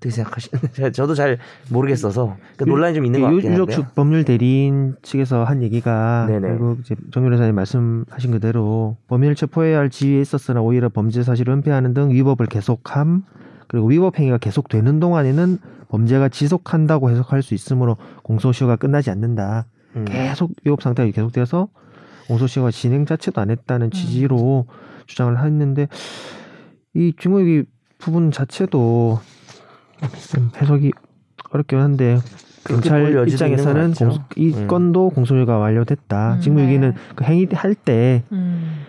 [0.00, 1.38] 어떻게 생각하시는지 저도 잘
[1.70, 3.76] 모르겠어서 그 유- 논란이 좀 있는 것 유- 같긴 유족 한데요.
[3.86, 6.48] 측 법률 대리인 측에서 한 얘기가 네네.
[6.48, 11.92] 결국 이제 정 변호사님 말씀하신 그대로 범인을 체포해야 할 지위에 있었으나 오히려 범죄 사실을 은폐하는
[11.94, 13.24] 등 위법을 계속함
[13.68, 15.58] 그리고 위법 행위가 계속되는 동안에는
[15.90, 19.66] 범죄가 지속한다고 해석할 수 있으므로 공소시효가 끝나지 않는다.
[19.96, 20.04] 음.
[20.06, 21.68] 계속 위법 상태가 계속돼서
[22.28, 24.66] 공소시효가 진행 자체도 안 했다는 취지로
[25.06, 25.88] 주장을 했는데
[26.94, 27.64] 이 증거유기
[27.98, 29.29] 부분 자체도 좀
[30.60, 30.92] 해석이
[31.50, 32.18] 어렵긴 한데
[32.64, 33.94] 경찰 입장에서는.
[33.94, 34.66] 공소, 이 음.
[34.66, 36.34] 건도 공소유가 완료됐다.
[36.34, 36.40] 음.
[36.40, 36.64] 지금 네.
[36.64, 38.84] 여기는 그 행위 할 때 음.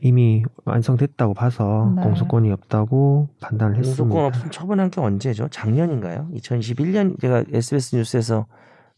[0.00, 2.02] 이미 완성됐다고 봐서 네.
[2.02, 4.02] 공소권이 없다고 판단을 했습니다.
[4.02, 5.48] 공소권 없음 처분한 게 언제죠?
[5.50, 6.28] 작년인가요?
[6.34, 8.46] 2021년 제가 SBS 뉴스에서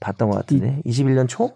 [0.01, 1.53] 봤던 것 같은데 21년 초?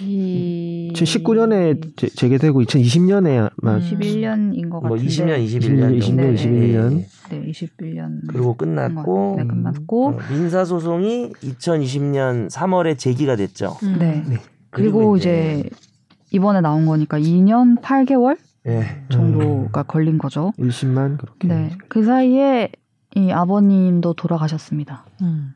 [0.00, 3.80] 이 2019년에 제, 재개되고 2020년에 아마 음.
[3.80, 6.22] 21년인 것뭐 같은데 20년, 21년, 20년, 정도.
[6.22, 6.98] 21년.
[7.00, 7.06] 예.
[7.30, 13.76] 네, 21년 그리고 끝났고 네, 끝났고 어, 민사 소송이 2020년 3월에 제기가 됐죠.
[13.82, 13.96] 음.
[13.98, 14.22] 네.
[14.26, 14.36] 네.
[14.70, 15.68] 그리고 이제
[16.30, 19.04] 이번에 나온 거니까 2년 8개월 예.
[19.10, 20.52] 정도가 걸린 거죠.
[20.58, 21.48] 1심만 그렇게.
[21.48, 21.70] 네.
[21.88, 22.70] 그 사이에
[23.14, 25.04] 이 아버님도 돌아가셨습니다.
[25.20, 25.54] 음.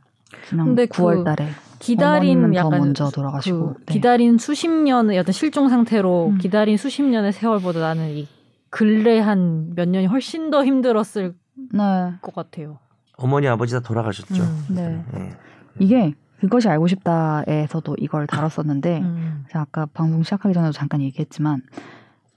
[0.51, 1.49] 근데 그 9월 달에.
[1.79, 3.75] 기다린 약간 먼저 돌아가시고.
[3.75, 3.93] 그 네.
[3.95, 6.39] 기다린 수십 년의 어떤 실종 상태로 음.
[6.39, 8.27] 기다린 수십 년의 세월보다 나는 이
[8.71, 11.35] 근래 한 몇 년이 훨씬 더 힘들었을
[11.73, 12.13] 네.
[12.23, 12.79] 것 같아요.
[13.19, 14.43] 어머니 아버지 다 돌아가셨죠.
[14.43, 14.65] 음.
[14.71, 15.05] 네.
[15.17, 15.31] 예.
[15.79, 19.45] 이게 그것이 알고 싶다에서도 이걸 다뤘었는데 음.
[19.49, 21.63] 제가 아까 방송 시작하기 전에도 잠깐 얘기했지만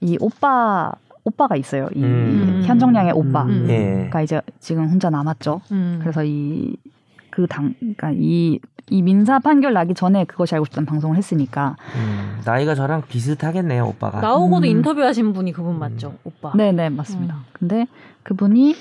[0.00, 0.92] 이 오빠
[1.24, 1.88] 오빠가 있어요.
[1.94, 2.62] 이 음.
[2.64, 3.44] 현정량의 오빠.
[3.44, 3.66] 음.
[3.68, 4.08] 예.
[4.10, 5.60] 가 이제 지금 혼자 남았죠.
[5.72, 5.98] 음.
[6.00, 6.76] 그래서 이
[7.40, 11.76] 그 당, 그러니까 이, 이 민사 판결 나기 전에 그것이 알고 싶다는 방송을 했으니까.
[11.96, 14.20] 음, 나이가 저랑 비슷하겠네요, 오빠가.
[14.20, 14.70] 나오고도 음.
[14.70, 16.52] 인터뷰하신 분이 그분 맞죠, 오빠.
[16.56, 17.34] 네네, 맞습니다.
[17.34, 17.40] 음.
[17.52, 17.86] 근데
[18.24, 18.74] 그분이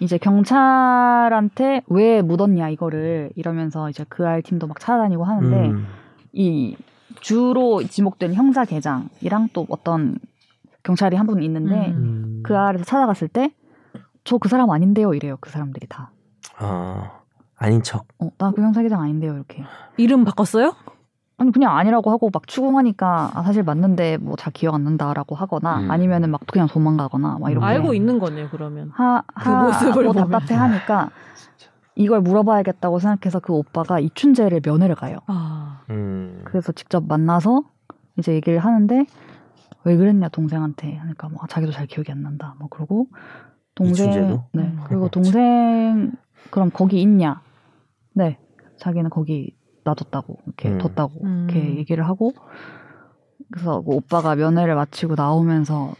[0.00, 5.86] 이제 경찰한테 왜 묻었냐, 이거를 이러면서 이제 그 알 팀도 막 찾아다니고 하는데 음.
[6.32, 6.76] 이
[7.20, 10.18] 주로 지목된 형사 계장이랑 또 어떤
[10.82, 11.96] 경찰이 한 분 있는데 음.
[11.96, 12.40] 음.
[12.42, 13.52] 그 알에서 찾아갔을 때
[14.24, 15.36] 저 그 사람 아닌데요, 이래요.
[15.40, 16.12] 그 사람들이 다.
[16.60, 17.10] 어,
[17.62, 18.06] 아닌 척.
[18.18, 19.62] 어, 나 그 형사 계장 아닌데요, 이렇게.
[19.96, 20.74] 이름 바꿨어요?
[21.38, 25.80] 아니 그냥 아니라고 하고 막 추궁하니까 아, 사실 맞는데 뭐 잘 기억 안 난다라고 하거나
[25.80, 25.90] 음.
[25.90, 28.90] 아니면은 막 그냥 도망가거나 막 이렇게 알고 있는 거네요, 그러면.
[28.94, 30.30] 하, 그 모습을 하고 보면.
[30.30, 31.10] 답답해 하니까
[31.96, 35.18] 이걸 물어봐야겠다고 생각해서 그 오빠가 이춘재를 면회를 가요.
[35.26, 35.80] 아.
[35.90, 36.42] 음.
[36.44, 37.62] 그래서 직접 만나서
[38.18, 39.04] 이제 얘기를 하는데
[39.84, 42.54] 왜 그랬냐 동생한테 하니까 뭐 자기도 잘 기억이 안 난다.
[42.58, 43.08] 뭐 그러고
[43.74, 44.44] 동생 이춘재도?
[44.52, 44.80] 네 음.
[44.86, 46.12] 그리고 동생
[46.50, 47.40] 그럼 거기 있냐?
[48.14, 48.38] 네
[48.78, 49.54] 자기는 거기
[49.84, 50.78] 놔뒀다고 이렇게 음.
[50.78, 51.46] 뒀다고 음.
[51.50, 52.32] 이렇게 얘기를 하고
[53.50, 55.94] 그래서 그 오빠가 면회를 마치고 나오면서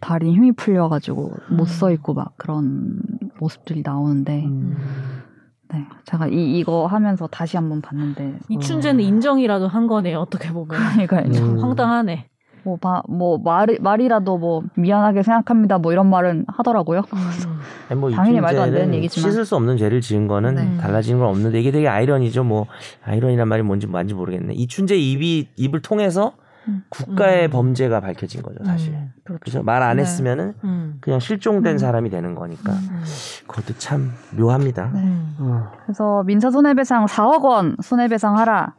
[0.00, 3.00] 다리 힘이 풀려가지고 못 서 있고 막 그런
[3.38, 4.76] 모습들이 나오는데 음.
[5.72, 10.68] 네 제가 이 이거 하면서 다시 한번 봤는데 이춘재는 인정이라도 한 거네요, 어떻게 보면.
[11.06, 11.62] 그러니까 참 음.
[11.62, 12.29] 황당하네.
[12.62, 15.78] 뭐, 바, 뭐, 말, 말이라도 뭐, 미안하게 생각합니다.
[15.78, 17.02] 뭐, 이런 말은 하더라고요.
[17.88, 19.30] 아니, 뭐 당연히 말도 안 되는 얘기지만.
[19.30, 20.76] 씻을 수 없는 죄를 지은 거는 네.
[20.78, 22.44] 달라지는 건 없는데 이게 되게 아이러니죠.
[22.44, 22.66] 뭐
[23.04, 24.54] 아이러니란 말이 뭔지 뭔지 모르겠네.
[24.54, 26.32] 이춘재 입이 입을 통해서
[26.68, 26.84] 음.
[26.88, 27.50] 국가의 음.
[27.50, 28.92] 범죄가 밝혀진 거죠, 사실.
[28.92, 29.12] 음.
[29.40, 30.02] 그래서 말안 네.
[30.02, 30.98] 했으면은 음.
[31.00, 31.78] 그냥 실종된 음.
[31.78, 33.02] 사람이 되는 거니까 음.
[33.46, 34.90] 그것도 참 묘합니다.
[34.94, 35.00] 네.
[35.00, 35.36] 음.
[35.38, 35.72] 어.
[35.84, 38.74] 그래서 민사 손해배상 4억 원 손해배상하라.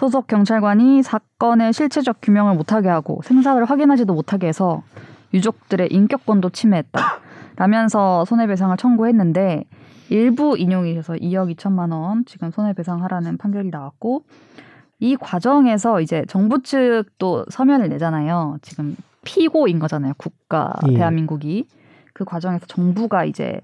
[0.00, 4.82] 소속 경찰관이 사건의 실체적 규명을 못하게 하고 생사를 확인하지도 못하게 해서
[5.34, 6.98] 유족들의 인격권도 침해했다.
[7.56, 9.64] 라면서 손해배상을 청구했는데
[10.08, 14.22] 일부 인용이 돼서 2억 2천만 원 지금 손해배상하라는 판결이 나왔고
[15.00, 18.56] 이 과정에서 이제 정부 측도 서면을 내잖아요.
[18.62, 20.14] 지금 피고인 거잖아요.
[20.16, 20.94] 국가 예.
[20.94, 21.66] 대한민국이
[22.14, 23.60] 그 과정에서 정부가 이제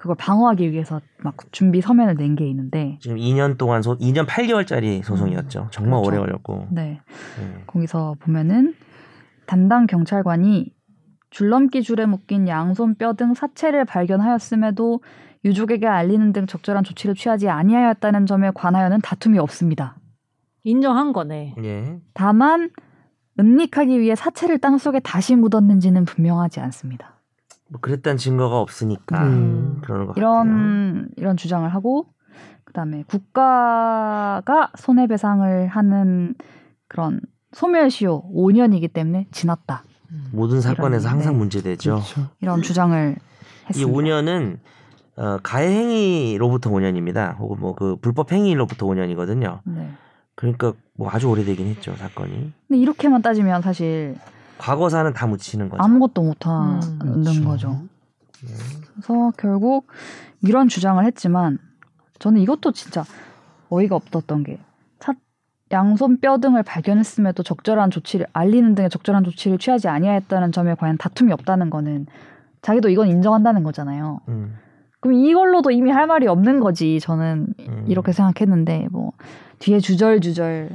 [0.00, 5.02] 그걸 방어하기 위해서 막 준비 서면을 낸 게 있는데 지금 2년 동안 소 2년 8개월짜리
[5.02, 5.68] 소송이었죠.
[5.70, 6.08] 정말 그렇죠.
[6.08, 6.68] 오래 걸렸고.
[6.70, 7.00] 네
[7.38, 7.64] 네.
[7.66, 8.74] 거기서 보면은
[9.46, 10.72] 담당 경찰관이
[11.28, 15.02] 줄넘기 줄에 묶인 양손 뼈 등 사체를 발견하였음에도
[15.44, 19.96] 유족에게 알리는 등 적절한 조치를 취하지 아니하였다는 점에 관하여는 다툼이 없습니다.
[20.64, 21.56] 인정한 거네.
[21.62, 22.00] 예.
[22.14, 22.70] 다만
[23.38, 27.19] 은닉하기 위해 사체를 땅 속에 다시 묻었는지는 분명하지 않습니다.
[27.70, 29.80] 뭐 그랬다는 증거가 없으니까 음.
[29.82, 30.22] 그러는 것 같아요.
[30.22, 32.06] 이런 이런 주장을 하고
[32.64, 36.34] 그다음에 국가가 손해배상을 하는
[36.88, 37.20] 그런
[37.52, 39.84] 소멸시효 5년이기 때문에 지났다
[40.32, 41.38] 모든 사건에서 이런- 항상 네.
[41.38, 41.94] 문제되죠.
[41.94, 42.28] 그렇죠.
[42.40, 43.92] 이런 주장을 이 했습니다.
[43.98, 44.58] 5년은
[45.16, 47.36] 어, 가해 행위로부터 5년입니다.
[47.38, 49.60] 혹은 뭐 그 불법 행위로부터 5년이거든요.
[49.64, 49.90] 네.
[50.34, 52.52] 그러니까 뭐 아주 오래되긴 했죠 사건이.
[52.68, 54.16] 근데 이렇게만 따지면 사실
[54.60, 55.82] 과거사는 다 묻히는 거죠.
[55.82, 57.44] 아무것도 못하는 음, 그렇죠.
[57.44, 57.70] 거죠.
[58.46, 58.54] 네.
[58.92, 59.86] 그래서 결국
[60.42, 61.58] 이런 주장을 했지만
[62.18, 63.04] 저는 이것도 진짜
[63.70, 64.58] 어이가 없었던 게
[64.98, 65.14] 차-
[65.72, 71.32] 양손 뼈 등을 발견했음에도 적절한 조치를 알리는 등의 적절한 조치를 취하지 아니하였다는 점에 과연 다툼이
[71.32, 72.06] 없다는 거는
[72.62, 74.20] 자기도 이건 인정한다는 거잖아요.
[74.28, 74.56] 음,
[75.00, 77.00] 그럼 이걸로도 이미 할 말이 없는 거지.
[77.00, 77.84] 저는 음.
[77.88, 79.12] 이렇게 생각했는데 뭐
[79.60, 80.68] 뒤에 주절주절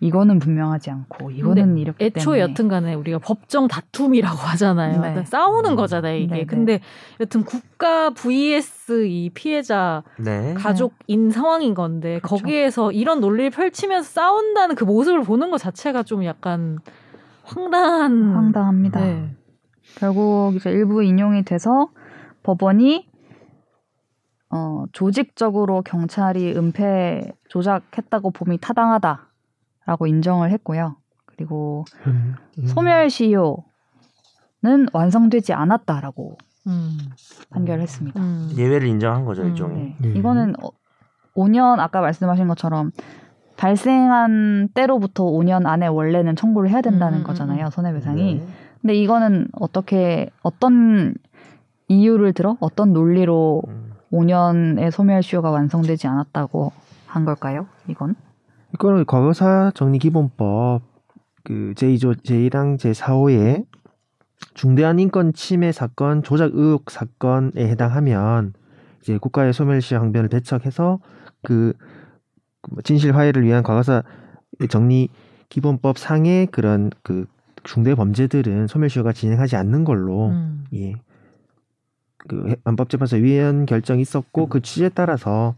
[0.00, 5.00] 이거는 분명하지 않고 이거는 근데 이렇기 애초에 때문에 여튼간에 우리가 법정 다툼이라고 하잖아요.
[5.00, 5.24] 네.
[5.24, 6.26] 싸우는 거잖아요 이게.
[6.26, 6.46] 네, 네.
[6.46, 6.80] 근데
[7.20, 10.54] 여튼 국가 vs 이 피해자 네.
[10.54, 12.36] 가족인 상황인 건데 그렇죠.
[12.36, 16.78] 거기에서 이런 논리를 펼치면서 싸운다는 그 모습을 보는 것 자체가 좀 약간
[17.42, 18.34] 황당한.
[18.34, 19.00] 황당합니다.
[19.00, 19.34] 네.
[19.96, 21.88] 결국 이제 일부 인용이 돼서
[22.44, 23.08] 법원이
[24.50, 29.27] 어, 조직적으로 경찰이 은폐 조작했다고 봄이 타당하다
[29.88, 30.96] 라고 인정을 했고요.
[31.24, 32.66] 그리고 음, 음.
[32.66, 33.62] 소멸 시효는
[34.92, 36.36] 완성되지 않았다라고
[36.66, 36.98] 음.
[37.48, 38.20] 판결했습니다.
[38.20, 38.50] 음.
[38.58, 39.76] 예외를 인정한 거죠 음, 일종의.
[39.98, 40.08] 네.
[40.10, 40.18] 네.
[40.18, 40.68] 이거는 어,
[41.34, 42.90] 5년 아까 말씀하신 것처럼
[43.56, 47.64] 발생한 때로부터 5년 안에 원래는 청구를 해야 된다는 음, 음, 거잖아요.
[47.64, 47.70] 음.
[47.70, 48.34] 손해배상이.
[48.34, 48.46] 네.
[48.82, 51.14] 근데 이거는 어떻게 어떤
[51.88, 53.92] 이유를 들어 어떤 논리로 음.
[54.12, 56.72] 5년의 소멸시효가 완성되지 않았다고
[57.06, 57.66] 한 걸까요?
[57.86, 58.16] 이건
[58.78, 60.82] 이거는 과거사 정리 기본법
[61.42, 63.66] 그 제2조 제1항 제4호에
[64.54, 68.52] 중대한 인권 침해 사건 조작 의혹 사건에 해당하면
[69.00, 71.00] 이제 국가의 소멸시 항변을 배척해서
[71.42, 71.72] 그
[72.84, 74.04] 진실 화해를 위한 과거사
[74.70, 75.08] 정리
[75.48, 77.26] 기본법 상의 그런 그
[77.64, 80.64] 중대 범죄들은 소멸시효가 진행하지 않는 걸로 음.
[80.74, 80.94] 예.
[82.28, 85.56] 그 헌법재판소 위원 결정이 있었고 그 취지에 따라서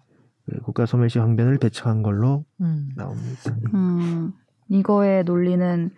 [0.51, 2.91] 그 국가 소멸시 항변을 배척한 걸로 음.
[2.97, 3.57] 나옵니다.
[3.75, 4.33] 음,
[4.69, 5.91] 이거의 논리는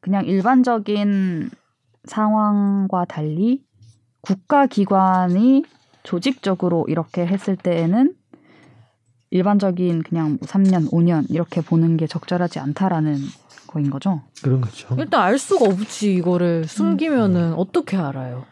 [0.00, 1.50] 그냥 일반적인
[2.04, 3.64] 상황과 달리
[4.20, 5.64] 국가 기관이
[6.02, 8.14] 조직적으로 이렇게 했을 때에는
[9.30, 13.16] 일반적인 그냥 3년, 5년 이렇게 보는 게 적절하지 않다라는
[13.66, 14.22] 거인 거죠.
[14.42, 14.96] 그런 거죠.
[14.98, 18.44] 일단 알 수가 없지 이거를 숨기면은 어떻게 알아요?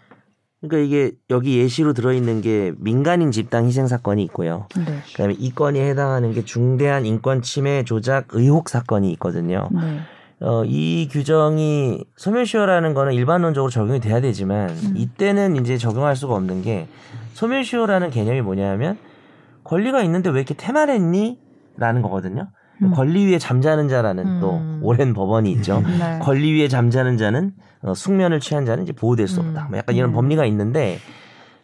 [0.61, 4.67] 그러니까 이게 여기 예시로 들어있는 게 민간인 집단 희생 사건이 있고요.
[4.77, 4.85] 네.
[5.13, 9.69] 그다음에 이 건이 해당하는 게 중대한 인권 침해 조작 의혹 사건이 있거든요.
[9.71, 10.01] 네.
[10.41, 14.95] 어, 이 규정이 소멸시효라는 거는 일반론적으로 적용이 돼야 되지만 음.
[14.97, 16.89] 이때는 이제 적용할 수가 없는 게
[17.35, 18.99] 소멸시효라는 개념이 뭐냐면
[19.65, 21.39] 권리가 있는데 왜 이렇게 태만했니?
[21.77, 22.49] 라는 거거든요.
[22.83, 22.91] 음.
[22.93, 24.41] 권리 위에 잠자는 자라는 음.
[24.41, 25.83] 또 오랜 법원이 있죠.
[25.87, 26.19] 네.
[26.21, 27.53] 권리 위에 잠자는 자는
[27.83, 29.49] 어, 숙면을 취한 자는 이제 보호될 수 음.
[29.49, 29.67] 없다.
[29.71, 30.15] 뭐 약간 이런 음.
[30.15, 30.99] 법리가 있는데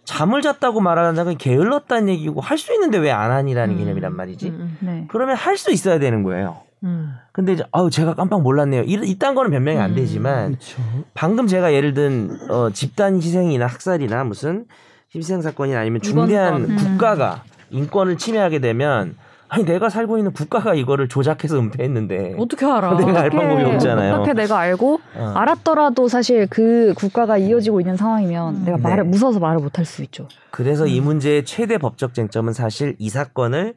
[0.04, 3.78] 잠을 잤다고 말하는 건 게을렀다는 얘기고 할 수 있는데 왜 안 하니라는 음.
[3.78, 4.48] 개념이란 말이지.
[4.48, 5.04] 음, 네.
[5.08, 6.58] 그러면 할 수 있어야 되는 거예요.
[6.84, 7.14] 음.
[7.32, 8.82] 근데 이제 아우 제가 깜빡 몰랐네요.
[8.82, 9.96] 이, 이딴 거는 변명이 안 음.
[9.96, 10.82] 되지만 그렇죠.
[11.14, 14.66] 방금 제가 예를 든 어, 집단 희생이나 학살이나 무슨
[15.14, 16.76] 희생 사건이나 아니면 중대한 건.
[16.76, 19.16] 국가가 인권을 침해하게 되면
[19.54, 22.96] 아니 내가 살고 있는 국가가 이거를 조작해서 은폐했는데 어떻게 알아?
[22.96, 24.14] 내가 알 방법이 없잖아요.
[24.14, 25.32] 어떻게 내가 알고 어.
[25.36, 28.64] 알았더라도 사실 그 국가가 이어지고 있는 상황이면 음.
[28.64, 28.82] 내가 네.
[28.82, 30.26] 말을 무서워서 말을 못할 수 있죠.
[30.50, 33.74] 그래서 이 문제의 최대 법적 쟁점은 사실 이 사건을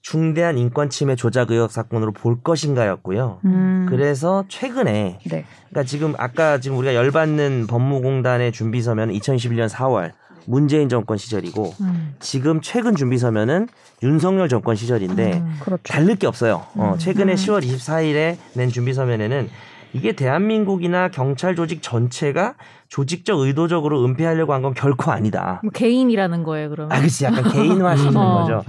[0.00, 3.40] 중대한 인권 침해 조작 의혹 사건으로 볼 것인가였고요.
[3.46, 3.86] 음.
[3.88, 5.44] 그래서 최근에 네.
[5.70, 10.12] 그러니까 지금 아까 지금 우리가 열받는 법무공단의 준비 서면 2021년 4월
[10.46, 12.14] 문재인 정권 시절이고 음.
[12.20, 13.68] 지금 최근 준비 서면은
[14.02, 15.56] 윤석열 정권 시절인데 음.
[15.60, 15.82] 그렇죠.
[15.84, 16.62] 다를 게 없어요.
[16.76, 16.98] 어, 음.
[16.98, 17.36] 최근에 음.
[17.36, 19.48] 10월 24일에 낸 준비 서면에는
[19.92, 22.54] 이게 대한민국이나 경찰 조직 전체가
[22.88, 25.60] 조직적 의도적으로 은폐하려고 한 건 결코 아니다.
[25.62, 26.92] 뭐 개인이라는 거예요, 그러면.
[26.96, 27.24] 아, 그치.
[27.24, 28.40] 약간 개인화시키는 어.
[28.42, 28.64] 거죠.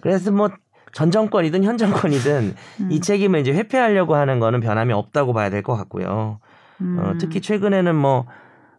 [0.00, 0.48] 그래서 뭐
[0.92, 2.90] 전 정권이든 현 정권이든 음.
[2.90, 6.40] 이 책임을 이제 회피하려고 하는 거는 변함이 없다고 봐야 될 것 같고요.
[6.80, 6.98] 음.
[6.98, 8.26] 어, 특히 최근에는 뭐,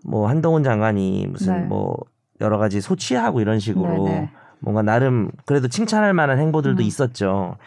[0.03, 1.65] 뭐 한동훈 장관이 무슨 네.
[1.67, 1.95] 뭐
[2.41, 4.29] 여러 가지 소치하고 이런 식으로 네, 네.
[4.59, 6.85] 뭔가 나름 그래도 칭찬할 만한 행보들도 음.
[6.85, 7.57] 있었죠.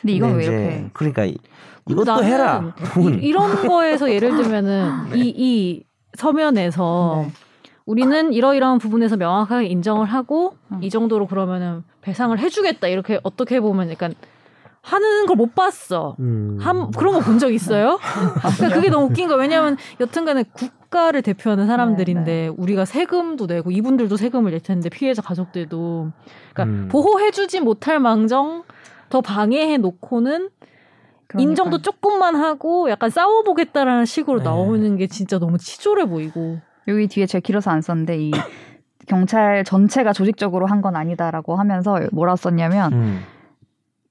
[0.00, 1.36] 근데 이건 왜 이제 이렇게 그러니까 이-
[1.84, 2.74] 근데 이것도 해라.
[2.98, 5.84] 이, 이런 거에서 예를 들면은 이, 이
[6.16, 7.32] 서면에서 네.
[7.86, 10.82] 우리는 이러이러한 부분에서 명확하게 인정을 하고 음.
[10.82, 14.14] 이 정도로 그러면은 배상을 해주겠다 이렇게 어떻게 보면 약간
[14.82, 16.16] 하는 걸 못 봤어.
[16.20, 16.56] 음.
[16.60, 17.98] 한 그런 거 본 적 있어요?
[18.56, 19.36] 그러니까 그게 너무 웃긴 거야.
[19.38, 25.20] 왜냐하면 여튼간에 국 가를 대표하는 사람들인데 네, 우리가 세금도 내고 이분들도 세금을 낼 텐데 피해자
[25.22, 26.10] 가족들도
[26.54, 26.88] 그러니까 음.
[26.90, 28.64] 보호해주지 못할 망정
[29.10, 30.48] 더 방해해 놓고는
[31.26, 31.50] 그러니까.
[31.50, 34.44] 인정도 조금만 하고 약간 싸워보겠다라는 식으로 네.
[34.44, 36.60] 나오는 게 진짜 너무 치졸해 보이고.
[36.88, 38.30] 여기 뒤에 제가 길어서 안 썼는데 이
[39.06, 43.20] 경찰 전체가 조직적으로 한 건 아니다라고 하면서 뭐라 썼냐면 음.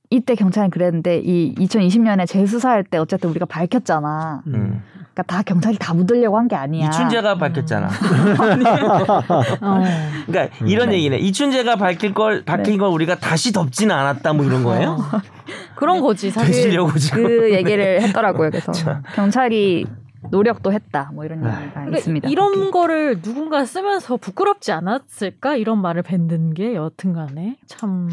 [0.10, 4.44] 이때 경찰은 그랬는데 이 2020년에 재수사할 때 어쨌든 우리가 밝혔잖아.
[4.48, 4.84] 음.
[5.18, 6.88] 그러니까 다 경찰이 다 묻으려고 한 게 아니야.
[6.88, 7.40] 이춘재가 음.
[7.40, 7.88] 밝혔잖아.
[9.62, 9.84] 어.
[10.28, 10.98] 그러니까 이런 네.
[10.98, 11.18] 얘기네.
[11.18, 12.78] 이춘재가 밝힐 걸 밝힌 네.
[12.78, 14.92] 걸 우리가 다시 덮지는 않았다 뭐 이런 거예요?
[14.92, 15.22] 어.
[15.76, 16.54] 그런 거지 사실.
[16.54, 17.24] 되시려고 지금.
[17.24, 18.52] 그 얘기를 했더라고요.
[18.52, 18.72] 그래서
[19.16, 19.86] 경찰이
[20.30, 21.10] 노력도 했다.
[21.14, 22.30] 뭐 이런 얘기가 그러니까 있습니다.
[22.30, 22.72] 이런 거기.
[22.72, 28.10] 거를 누군가 쓰면서 부끄럽지 않았을까 이런 말을 뱉는 게 여튼간에 참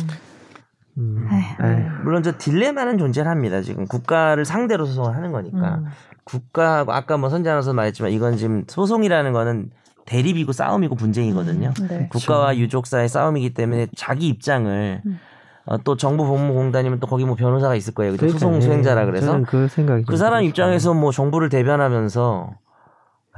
[0.99, 1.29] 음.
[1.33, 1.67] 에휴.
[1.67, 1.91] 에휴.
[2.05, 3.63] 물론 저 딜레마는 존재합니다.
[3.63, 5.87] 지금 국가를 상대로 소송을 하는 거니까 음.
[6.25, 9.71] 국가하고 아까 뭐 선재 아나운서 말했지만 이건 지금 소송이라는 거는
[10.07, 11.73] 대립이고 싸움이고 분쟁이거든요.
[11.89, 12.09] 네.
[12.11, 15.19] 국가와 유족사의 싸움이기 때문에 자기 입장을 음.
[15.67, 18.13] 어, 또 정부 법무공단이면 또 거기 뭐 변호사가 있을 거예요.
[18.13, 18.29] 그죠?
[18.29, 18.61] 소송.
[18.61, 20.45] 수행자라 그래서 저는 그 생각이 그좀 사람.
[20.45, 22.51] 입장에서 뭐 정부를 대변하면서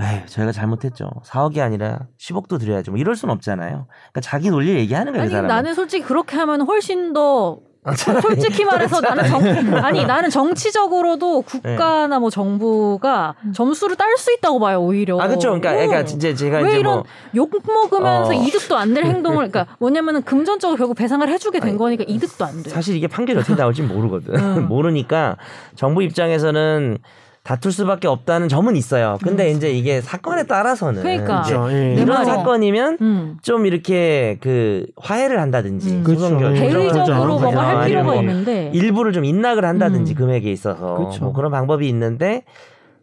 [0.01, 1.09] 에이, 저희가 잘못했죠.
[1.24, 2.90] 4억이 아니라 10억도 드려야죠.
[2.92, 3.86] 뭐 이럴 순 없잖아요.
[3.88, 5.49] 그러니까 자기 논리를 얘기하는 거예요, 아니 그 사람은.
[5.49, 9.40] 나는 솔직히 그렇게 하면 훨씬 더 아, 솔직히 말해서 나는 정
[9.82, 11.61] 아니 나는 정치적으로도 네.
[11.61, 15.18] 국가나 뭐 정부가 점수를 딸 수 있다고 봐요 오히려.
[15.20, 15.49] 아, 그렇죠.
[15.49, 15.74] 그러니까, 어.
[15.74, 18.34] 그러니까 진짜 제가 왜 이제 이런 뭐 욕 먹으면서 어.
[18.34, 22.62] 이득도 안 될 행동을 그러니까 뭐냐면은 금전적으로 결국 배상을 해주게 된 아니, 거니까 이득도 안
[22.62, 22.68] 돼.
[22.70, 24.34] 사실 이게 판결이 어떻게 나올지 모르거든.
[24.34, 24.68] 음.
[24.68, 25.36] 모르니까
[25.74, 26.99] 정부 입장에서는
[27.47, 29.18] 다툴 수밖에 없다는 점은 있어요.
[29.22, 31.03] 근데 이제 이게 사건에 따라서는 음.
[31.05, 31.42] 그러니까.
[31.42, 31.72] 이제 그렇죠.
[31.72, 31.94] 예.
[31.94, 33.36] 내 이런 사건이면 음.
[33.40, 36.05] 좀 이렇게 그 화해를 한다든지 음.
[36.05, 36.55] 소송 그렇죠.
[36.55, 36.68] 결- 예.
[36.72, 37.38] 대의적으로.
[37.38, 38.72] 뭔가 할 필요가 뭐 있는데.
[38.74, 40.16] 일부를 좀 인락을 한다든지 음.
[40.16, 41.22] 금액에 있어서 그렇죠.
[41.24, 42.42] 뭐 그런 방법이 있는데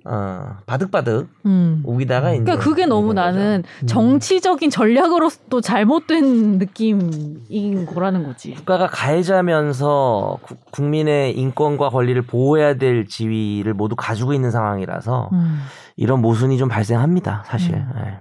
[0.05, 1.81] 어, 바득바득 음.
[1.85, 3.37] 우기다가 이제 그러니까 그게 너무 이런 거죠.
[3.39, 3.87] 나는 음.
[3.87, 8.53] 정치적인 전략으로도 잘못된 느낌인 거라는 거지.
[8.53, 15.59] 국가가 가해자면서 구- 국민의 인권과 권리를 보호해야 될 지위를 모두 가지고 있는 상황이라서 음.
[15.95, 17.43] 이런 모순이 좀 발생합니다.
[17.45, 17.75] 사실.
[17.75, 17.89] 음.
[18.05, 18.19] 예.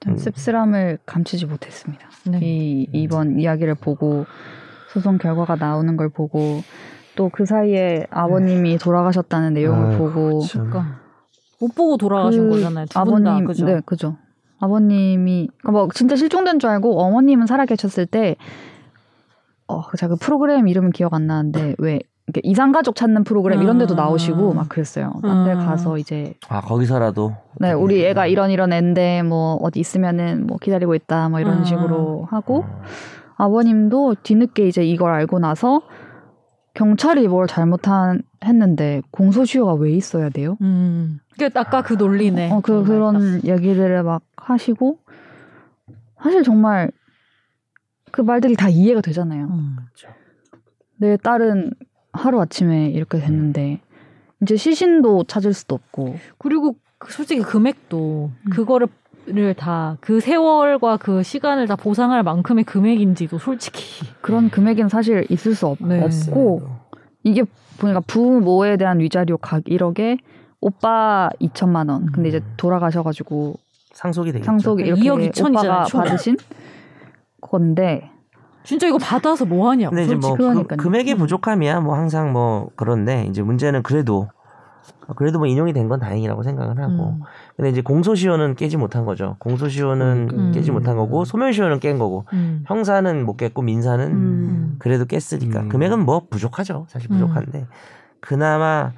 [0.00, 2.08] 전 씁쓸함을 감추지 못했습니다.
[2.26, 2.38] 네.
[2.40, 4.26] 이 이번 이야기를 보고
[4.92, 6.62] 소송 결과가 나오는 걸 보고
[7.18, 10.70] 또 그 사이에 아버님이 돌아가셨다는 내용을 아이고, 보고 참.
[10.70, 11.00] 그러니까
[11.60, 12.86] 못 보고 돌아가신 그 거잖아요.
[12.86, 13.00] 두분다
[13.30, 13.66] 아버님, 그죠?
[13.66, 14.16] 네, 그죠.
[14.60, 18.36] 아버님이 그러니까 뭐 진짜 실종된 줄 알고 어머님은 살아계셨을 때
[19.66, 23.78] 어, 제가 그 프로그램 이름은 기억 안 나는데 왜 이렇게 이상 가족 찾는 프로그램 이런
[23.78, 23.96] 데도 음.
[23.96, 25.14] 나오시고 막 그랬어요.
[25.22, 25.58] 딴데 음.
[25.58, 30.94] 가서 이제 아 거기서라도 네, 우리 애가 이런 이런 애인데 뭐 어디 있으면은 뭐 기다리고
[30.94, 31.64] 있다 뭐 이런 음.
[31.64, 32.82] 식으로 하고 어,
[33.36, 35.82] 아버님도 뒤늦게 이제 이걸 알고 나서
[36.78, 40.56] 경찰이 뭘 잘못한 했는데 공소시효가 왜 있어야 돼요?
[40.60, 41.18] 음.
[41.36, 42.52] 그 아까 그 논리네.
[42.52, 45.00] 어, 그 그런 얘기들을 막 하시고
[46.22, 46.92] 사실 정말
[48.12, 49.46] 그 말들이 다 이해가 되잖아요.
[49.46, 49.76] 음.
[50.98, 51.72] 내 딸은
[52.12, 53.80] 하루 아침에 이렇게 됐는데
[54.42, 58.50] 이제 시신도 찾을 수도 없고 그리고 그 솔직히 금액도 음.
[58.50, 58.86] 그거를
[59.56, 65.66] 다 그 세월과 그 시간을 다 보상할 만큼의 금액인지도 솔직히 그런 금액은 사실 있을 수
[65.66, 66.02] 없, 네.
[66.02, 66.62] 없고
[67.24, 67.44] 이게
[67.78, 70.18] 보니까 부모에 대한 위자료 각 1억에
[70.60, 72.06] 오빠 2천만 원.
[72.12, 72.54] 근데 이제 음.
[72.56, 73.54] 돌아가셔가지고
[73.92, 74.44] 상속이 되겠죠.
[74.46, 76.02] 상속이 이렇게 2억 2천이잖아요, 오빠가 총.
[76.02, 76.36] 받으신
[77.40, 78.10] 건데
[78.64, 79.94] 진짜 이거 받아서 뭐 하냐고.
[79.94, 80.42] 근데 이제 솔직히.
[80.42, 80.64] 뭐.
[80.66, 81.18] 그, 금액의 음.
[81.18, 84.28] 부족함이야 뭐 항상 뭐 그런데 이제 문제는 그래도
[85.16, 87.20] 그래도 뭐 인용이 된 건 다행이라고 생각을 하고 음.
[87.56, 89.36] 근데 이제 공소시효는 깨지 못한 거죠.
[89.38, 90.52] 공소시효는 음.
[90.52, 92.62] 깨지 못한 거고 소멸시효는 깬 거고 음.
[92.66, 94.76] 형사는 못 깼고 민사는 음.
[94.78, 95.68] 그래도 깼으니까 음.
[95.68, 96.86] 금액은 뭐 부족하죠.
[96.88, 97.14] 사실 음.
[97.14, 97.66] 부족한데
[98.20, 98.92] 그나마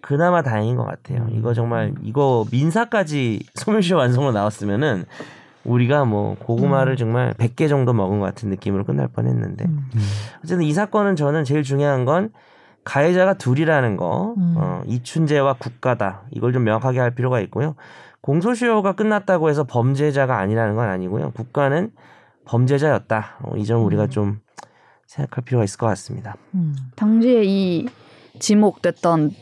[0.00, 1.22] 그나마 다행인 것 같아요.
[1.22, 1.30] 음.
[1.32, 5.04] 이거 정말 이거 민사까지 소멸시효 완성으로 나왔으면은
[5.64, 6.96] 우리가 뭐 고구마를 음.
[6.96, 9.88] 정말 100개 정도 먹은 것 같은 느낌으로 끝날 뻔했는데 음.
[10.44, 12.30] 어쨌든 이 사건은 저는 제일 중요한 건
[12.86, 14.54] 가해자가 둘이라는 거, 음.
[14.56, 16.22] 어, 이춘재와 국가다.
[16.30, 17.74] 이걸 좀 명확하게 할 필요가 있고요.
[18.20, 21.32] 공소시효가 끝났다고 해서 범죄자가 아니라는 건 아니고요.
[21.32, 21.90] 국가는
[22.46, 23.38] 범죄자였다.
[23.42, 24.08] 어, 이점 우리가 음.
[24.08, 24.38] 좀
[25.08, 26.36] 생각할 필요가 있을 것 같습니다.
[26.54, 26.74] 음.
[26.94, 27.86] 당시에 이
[28.38, 29.32] 지목됐던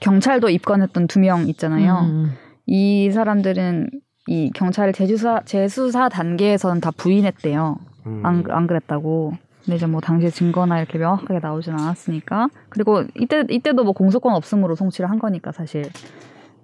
[0.00, 1.98] 경찰도 입건했던 두 명 있잖아요.
[2.02, 2.32] 음.
[2.66, 3.88] 이 사람들은
[4.28, 7.76] 이 경찰 재수사 재수사 단계에서는 다 부인했대요.
[8.06, 8.22] 음.
[8.26, 9.32] 안, 안 그랬다고.
[9.64, 12.48] 근데 이제 뭐 당시에 증거나 이렇게 명확하게 나오진 않았으니까.
[12.68, 15.84] 그리고 이때 이때도 뭐 공소권 없음으로 송치를 한 거니까 사실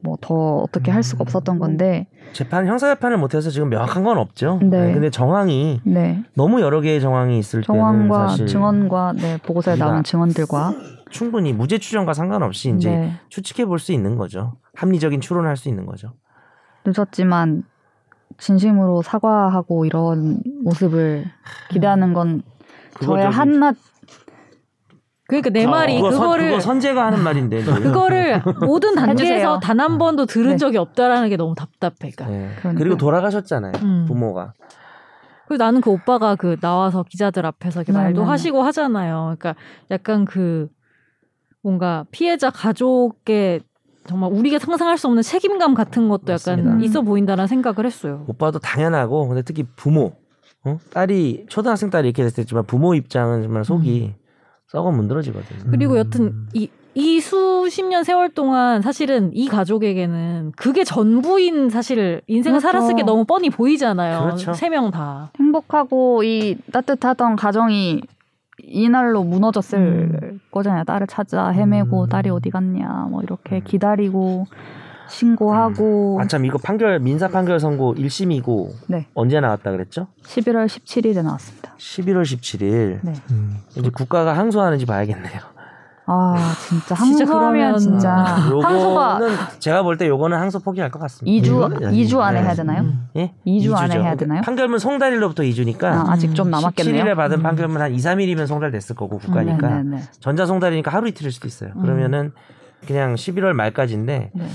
[0.01, 2.07] 뭐 더 어떻게 할 수가 없었던 건데.
[2.33, 4.59] 재판 형사 재판을 못해서 지금 명확한 건 없죠.
[4.63, 4.93] 네.
[4.93, 6.23] 근데 정황이 네.
[6.35, 10.75] 너무 여러 개의 정황이 있을 때는 정황과 사실 증언과 네 보고서에 나오는 증언들과
[11.11, 14.55] 충분히 무죄 추정과 상관없이 이제 네, 추측해 볼 수 있는 거죠.
[14.75, 16.13] 합리적인 추론할 수 있는 거죠.
[16.85, 17.65] 늦었지만
[18.39, 21.25] 진심으로 사과하고 이런 모습을
[21.71, 22.43] 기대하는 건
[23.03, 23.77] 저의 저기- 한낱
[25.29, 29.61] 그러니까 내 아, 말이 그거 선- 그거를 그거 선재가 하는 말인데 그거를 모든 단계에서 해주세요.
[29.63, 30.57] 단한 번도 들은 네.
[30.57, 32.11] 적이 없다라는 게 너무 답답해.
[32.17, 32.27] 그러니까.
[32.29, 32.51] 네.
[32.59, 32.79] 그러니까.
[32.83, 34.05] 그리고 돌아가셨잖아요 음.
[34.09, 34.55] 부모가
[35.47, 38.31] 그리고 나는 그 오빠가 그 나와서 기자들 앞에서 이렇게 네, 말도 네, 네.
[38.31, 39.35] 하시고 하잖아요.
[39.39, 39.55] 그러니까
[39.91, 40.69] 약간 그
[41.63, 43.61] 뭔가 피해자 가족의
[44.07, 46.85] 정말 우리가 상상할 수 없는 책임감 같은 것도 약간 맞습니다.
[46.87, 48.25] 있어 보인다는 생각을 했어요.
[48.29, 50.15] 오빠도 당연하고 근데 특히 부모
[50.69, 50.79] 어?
[50.93, 54.15] 딸이 초등학생 딸이 이렇게 됐지만 부모 입장은 정말 속이
[54.69, 55.71] 썩어 문드러지거든요.
[55.71, 55.99] 그리고 음.
[55.99, 62.73] 여튼 이, 이 수십 년 세월 동안 사실은 이 가족에게는 그게 전부인 사실 인생을 그렇죠.
[62.73, 64.21] 살았을 게 너무 뻔히 보이잖아요.
[64.21, 64.53] 그렇죠.
[64.53, 65.31] 세명 다.
[65.39, 68.03] 행복하고 이 따뜻하던 가정이
[68.61, 70.85] 이날로 무너졌을 거잖아요.
[70.85, 72.09] 딸을 찾아 헤매고 음.
[72.09, 74.47] 딸이 어디 갔냐 뭐 이렇게 기다리고
[75.09, 79.07] 신고하고 아참 이거 판결 민사 판결 선고 1심이고 네.
[79.15, 80.07] 언제 나왔다 그랬죠?
[80.25, 81.75] 11월 17일에 나왔습니다.
[81.79, 82.99] 11월 17일.
[83.03, 83.13] 네.
[83.31, 83.59] 음.
[83.77, 85.41] 이제 국가가 항소하는지 봐야겠네요.
[86.11, 91.47] 아 진짜 항소하면 그러면- 진짜 항소가 요거는 제가 볼 때 요거는 항소 포기할 것 같습니다.
[91.47, 91.93] 2주 이거는 아니에요.
[92.07, 92.47] 2주 안에 네.
[92.47, 92.81] 해야 되나요?
[92.83, 93.09] 음.
[93.17, 93.35] 예?
[93.47, 94.03] 2주 안에 이주죠.
[94.03, 94.41] 해야 되나요?
[94.41, 97.05] 판결문 송달일로부터 2주니까 아, 아직 좀 남았겠네요.
[97.05, 97.43] 17일에 받은 음.
[97.43, 100.03] 판결문 한 2, 3일이면 송달됐을 거고 국가니까 네, 네, 네.
[100.21, 101.73] 전자 송달이니까 하루 이틀일 수도 있어요.
[101.77, 101.83] 음.
[101.83, 102.33] 그러면은
[102.87, 104.47] 그냥 11월 말까지인데 네.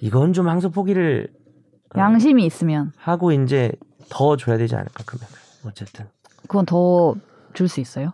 [0.00, 1.28] 이건 좀 항소 포기를
[1.94, 3.72] 어, 양심이 있으면 하고 이제
[4.08, 5.26] 더 줘야 되지 않을까 그러면
[5.66, 6.06] 어쨌든
[6.42, 7.14] 그건 더
[7.52, 8.12] 줄 수 있어요?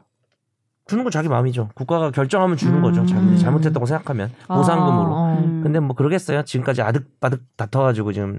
[0.86, 1.68] 주는 건 자기 마음이죠.
[1.74, 2.82] 국가가 결정하면 주는 음.
[2.82, 3.04] 거죠.
[3.04, 5.14] 자기들이 잘못했다고 생각하면 보상금으로.
[5.14, 5.38] 아, 어.
[5.44, 5.60] 음.
[5.62, 6.44] 근데 뭐 그러겠어요.
[6.44, 8.38] 지금까지 아득바득 다퉈가지고 지금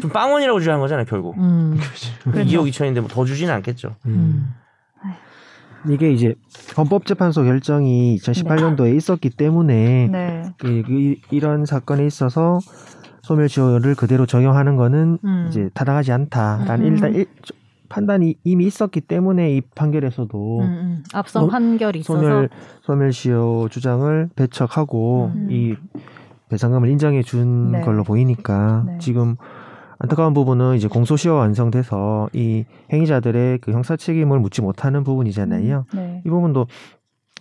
[0.00, 1.04] 좀 빵원이라고 주장한 거잖아요.
[1.06, 1.76] 결국 음.
[2.24, 2.48] 그렇죠.
[2.62, 3.96] 2억 2천인데 뭐 더 주지는 않겠죠.
[4.06, 4.54] 음.
[5.88, 6.34] 이게 이제
[6.76, 10.42] 헌법재판소 결정이 2018년도에 있었기 때문에 네.
[10.64, 12.58] 이, 이- 이 런 사건에 있어서
[13.22, 15.46] 소멸시효를 그대로 적용하는 거는 음.
[15.48, 16.92] 이제 타당하지 않다라는 음.
[16.94, 17.26] 일단 일,
[17.88, 21.02] 판단이 이미 있었기 때문에 이 판결에서도 음, 음.
[21.14, 22.48] 앞선 어, 판결이 있어서 소멸
[22.82, 25.48] 소멸시효 주장을 배척하고 음.
[25.50, 25.74] 이
[26.50, 27.80] 배상금을 인정해 준 네.
[27.82, 28.98] 걸로 보이니까 네.
[28.98, 29.36] 지금
[29.98, 35.86] 안타까운 부분은 이제 공소시효가 완성돼서 이 행위자들의 그 형사 책임을 묻지 못하는 부분이잖아요.
[35.92, 36.22] 네.
[36.24, 36.66] 이 부분도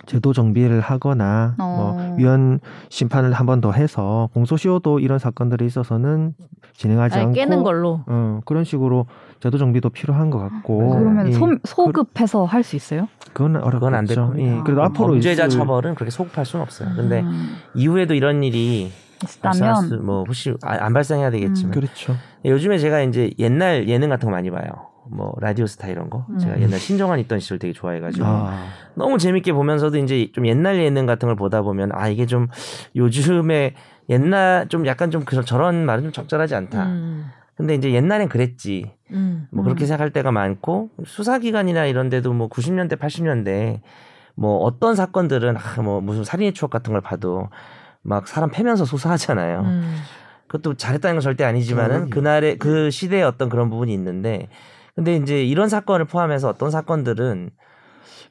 [0.05, 1.95] 제도 정비를 하거나 어.
[1.97, 6.33] 뭐 위헌 심판을 한 번 더 해서 공소시효도 이런 사건들에 있어서는
[6.73, 8.01] 진행하지 않고 깨는 걸로.
[8.07, 9.07] 어, 그런 식으로
[9.39, 13.07] 제도 정비도 필요한 것 같고 그러면 예, 소, 소급해서 할 수 있어요?
[13.33, 13.71] 그건 어렵죠.
[13.79, 14.57] 그건 안될 겁니다.
[14.57, 16.89] 예, 그래도 앞으로 범죄자 있을- 처벌은 그렇게 소급할 수는 없어요.
[16.95, 18.91] 근데 음, 이후에도 이런 일이
[19.23, 22.15] 있다면 뭐 혹시 아- 안 발생해야 되겠지만 그렇죠.
[22.45, 24.69] 요즘에 제가 이제 옛날 예능 같은 거 많이 봐요.
[25.09, 26.61] 뭐 라디오스타 이런 거 제가 음.
[26.63, 28.65] 옛날 신정환 있던 시절 되게 좋아해가지고 아,
[28.95, 32.47] 너무 재밌게 보면서도 이제 좀 옛날 예능 같은 걸 보다 보면 아 이게 좀
[32.95, 33.73] 요즘에
[34.09, 36.85] 옛날 좀 약간 좀 그런 저런 말은 좀 적절하지 않다.
[36.87, 37.25] 음.
[37.55, 38.91] 근데 이제 옛날엔 그랬지.
[39.11, 39.47] 음.
[39.51, 43.79] 뭐 그렇게 생각할 때가 많고 수사기관이나 이런 데도 뭐 90년대 80년대
[44.35, 47.49] 뭐 어떤 사건들은 아, 뭐 무슨 살인의 추억 같은 걸 봐도
[48.07, 49.59] 막 사람 패면서 수사하잖아요.
[49.65, 49.97] 음.
[50.47, 52.09] 그것도 잘했다는 건 절대 아니지만은.
[52.09, 54.47] 그날의 그 시대의 어떤 그런 부분이 있는데
[54.95, 57.49] 근데 이제 이런 사건을 포함해서 어떤 사건들은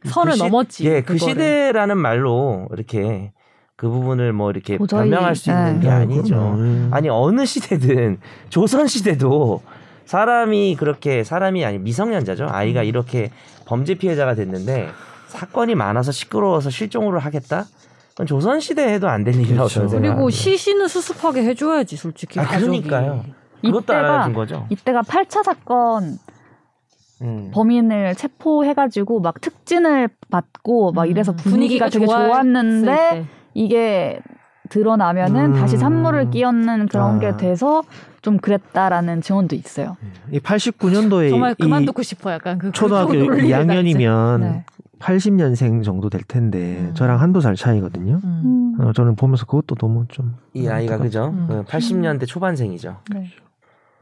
[0.07, 0.87] 선을 그 시- 넘었지.
[0.87, 1.19] 예, 그.
[1.19, 3.33] 시대라는 말로 이렇게
[3.77, 5.81] 그 부분을 뭐 이렇게 도저히, 변명할 수 있는 예.
[5.83, 6.35] 게 아니죠.
[6.35, 6.89] 그럼요.
[6.95, 8.19] 아니 어느 시대든
[8.49, 9.63] 조선 시대도
[10.07, 12.47] 사람이 그렇게 사람이 아니 미성년자죠.
[12.51, 12.85] 아이가 음.
[12.87, 13.31] 이렇게
[13.67, 14.89] 범죄 피해자가 됐는데
[15.29, 17.67] 사건이 많아서 시끄러워서 실종으로 하겠다?
[18.25, 19.87] 조선 시대에도 안될 일이라고 그렇죠.
[19.89, 20.31] 저는 그리고.
[20.31, 22.41] 시신은 수습하게 해줘야지 솔직히.
[22.41, 22.83] 아, 가족이.
[22.83, 23.25] 그러니까요.
[23.63, 24.67] 그것도 이때가- 알아준 거죠.
[24.71, 26.19] 이때가 8차 사건
[27.23, 27.51] 음.
[27.53, 33.25] 범인을 체포해가지고 막 특진을 받고 막 이래서 음, 분위기가, 되게 좋았을 좋았는데 때.
[33.55, 34.19] 이게
[34.69, 35.61] 드러나면은 음.
[35.61, 37.19] 다시 산물을 끼얹는 그런 아.
[37.19, 37.83] 게 돼서
[38.23, 39.97] 좀 그랬다라는 증언도 있어요.
[40.33, 43.99] 이 89년도에 정말 이 그만두고 싶어 약간 그 초등학교 그쪽으로 올리는 날 이제.
[44.05, 44.65] 2학년이면 네.
[44.99, 46.95] 80년생 정도 될 텐데 음.
[46.95, 48.21] 저랑 한두 살 차이거든요.
[48.25, 48.77] 음.
[48.81, 51.31] 어, 저는 보면서 그것도 너무 좀이 아이가 그죠?
[51.35, 51.47] 음.
[51.49, 52.97] 그 80년대 초반생이죠.
[53.13, 53.27] 네.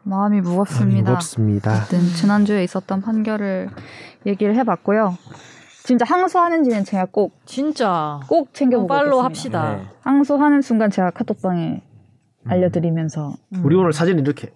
[0.05, 1.11] 마음이 무겁습니다.
[1.11, 1.73] 무겁습니다.
[1.73, 3.71] 어쨌든 지난주에 있었던 판결을
[4.27, 5.17] 얘기를 해봤고요.
[5.83, 8.21] 진짜 항소하는지는 제가 꼭꼭 진짜
[8.53, 8.95] 챙겨보겠습니다.
[8.95, 9.77] 팔로 합시다.
[9.77, 9.87] 네.
[10.01, 11.83] 항소하는 순간 제가 카톡방에
[12.47, 13.63] 알려드리면서 음.
[13.65, 14.53] 우리 오늘 사진 이렇게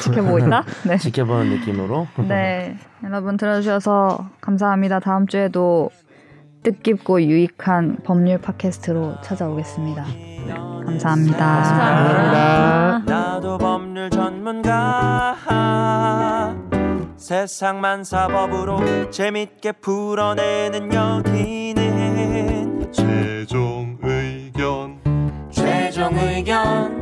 [0.00, 0.64] 지켜보고 있다.
[0.86, 0.96] 네.
[0.96, 2.06] 지켜보는 느낌으로.
[2.28, 5.00] 네, 여러분 들어주셔서 감사합니다.
[5.00, 5.90] 다음 주에도
[6.62, 10.04] 뜻깊고 유익한 법률 팟캐스트로 찾아오겠습니다.
[10.86, 11.38] 감사합니다.
[11.38, 13.02] 감사합니다.
[13.06, 15.36] 나도 법률 전문가
[17.16, 24.98] 세상만 사법으로 재밌게 풀어내는 여기는 최종 의견
[25.50, 27.01] 최종 의견